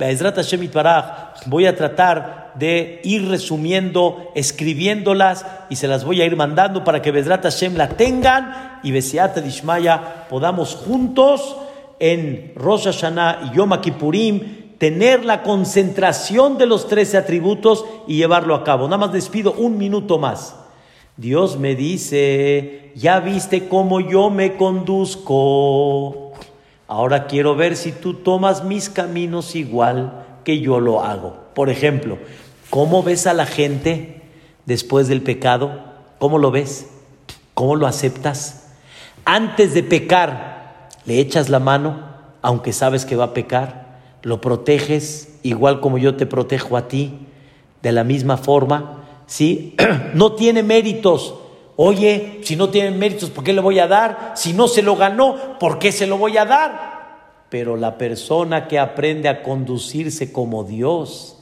[1.46, 7.00] Voy a tratar de ir resumiendo, escribiéndolas y se las voy a ir mandando para
[7.02, 11.56] que Bezrat Hashem la tengan y Besiata Dishmaya podamos juntos
[12.00, 18.54] en Rosh Hashanah y Yom Kippurim tener la concentración de los trece atributos y llevarlo
[18.54, 18.84] a cabo.
[18.84, 20.56] Nada más despido un minuto más.
[21.16, 26.27] Dios me dice, ya viste cómo yo me conduzco.
[26.88, 31.36] Ahora quiero ver si tú tomas mis caminos igual que yo lo hago.
[31.54, 32.16] Por ejemplo,
[32.70, 34.22] ¿cómo ves a la gente
[34.64, 35.82] después del pecado?
[36.18, 36.88] ¿Cómo lo ves?
[37.52, 38.70] ¿Cómo lo aceptas?
[39.26, 42.00] Antes de pecar, le echas la mano,
[42.40, 47.18] aunque sabes que va a pecar, lo proteges igual como yo te protejo a ti,
[47.82, 49.76] de la misma forma, ¿sí?
[50.14, 51.34] No tiene méritos,
[51.80, 54.32] Oye, si no tiene méritos, ¿por qué le voy a dar?
[54.34, 57.44] Si no se lo ganó, ¿por qué se lo voy a dar?
[57.50, 61.38] Pero la persona que aprende a conducirse como Dios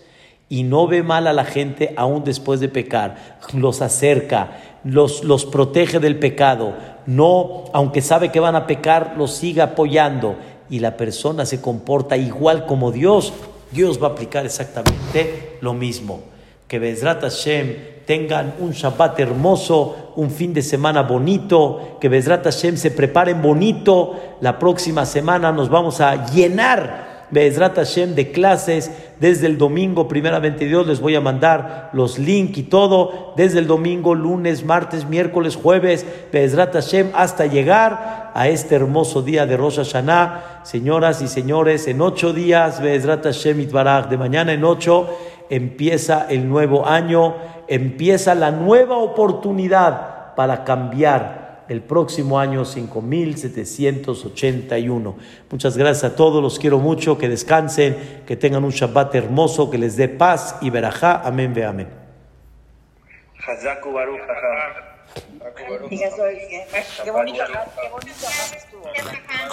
[0.51, 5.47] y no ve mal a la gente aún después de pecar, los acerca, los, los
[5.47, 6.75] protege del pecado,
[7.07, 10.37] no, aunque sabe que van a pecar, los sigue apoyando
[10.69, 13.33] y la persona se comporta igual como Dios,
[13.73, 16.21] Dios va a aplicar exactamente lo mismo.
[16.69, 22.77] Que Bezrat Hashem tengan un Shabbat hermoso, un fin de semana bonito, que Bezrat Hashem
[22.77, 24.15] se preparen bonito.
[24.41, 30.67] La próxima semana nos vamos a llenar Bezrat Hashem de clases desde el domingo, primeramente
[30.67, 35.57] Dios, les voy a mandar los links y todo, desde el domingo, lunes, martes, miércoles,
[35.57, 40.61] jueves, Bezrat Hashem, hasta llegar a este hermoso día de Rosh Hashanah.
[40.63, 45.09] Señoras y señores, en ocho días, Bezrat Hashem Itbaraj, de mañana en ocho,
[45.51, 47.35] empieza el nuevo año,
[47.69, 55.17] empieza la nueva oportunidad para cambiar el próximo año 5781.
[55.51, 59.77] Muchas gracias a todos, los quiero mucho, que descansen, que tengan un Shabbat hermoso, que
[59.79, 61.21] les dé paz y verajá.
[61.25, 61.89] Amén, ve amén.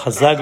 [0.05, 0.41] Hazak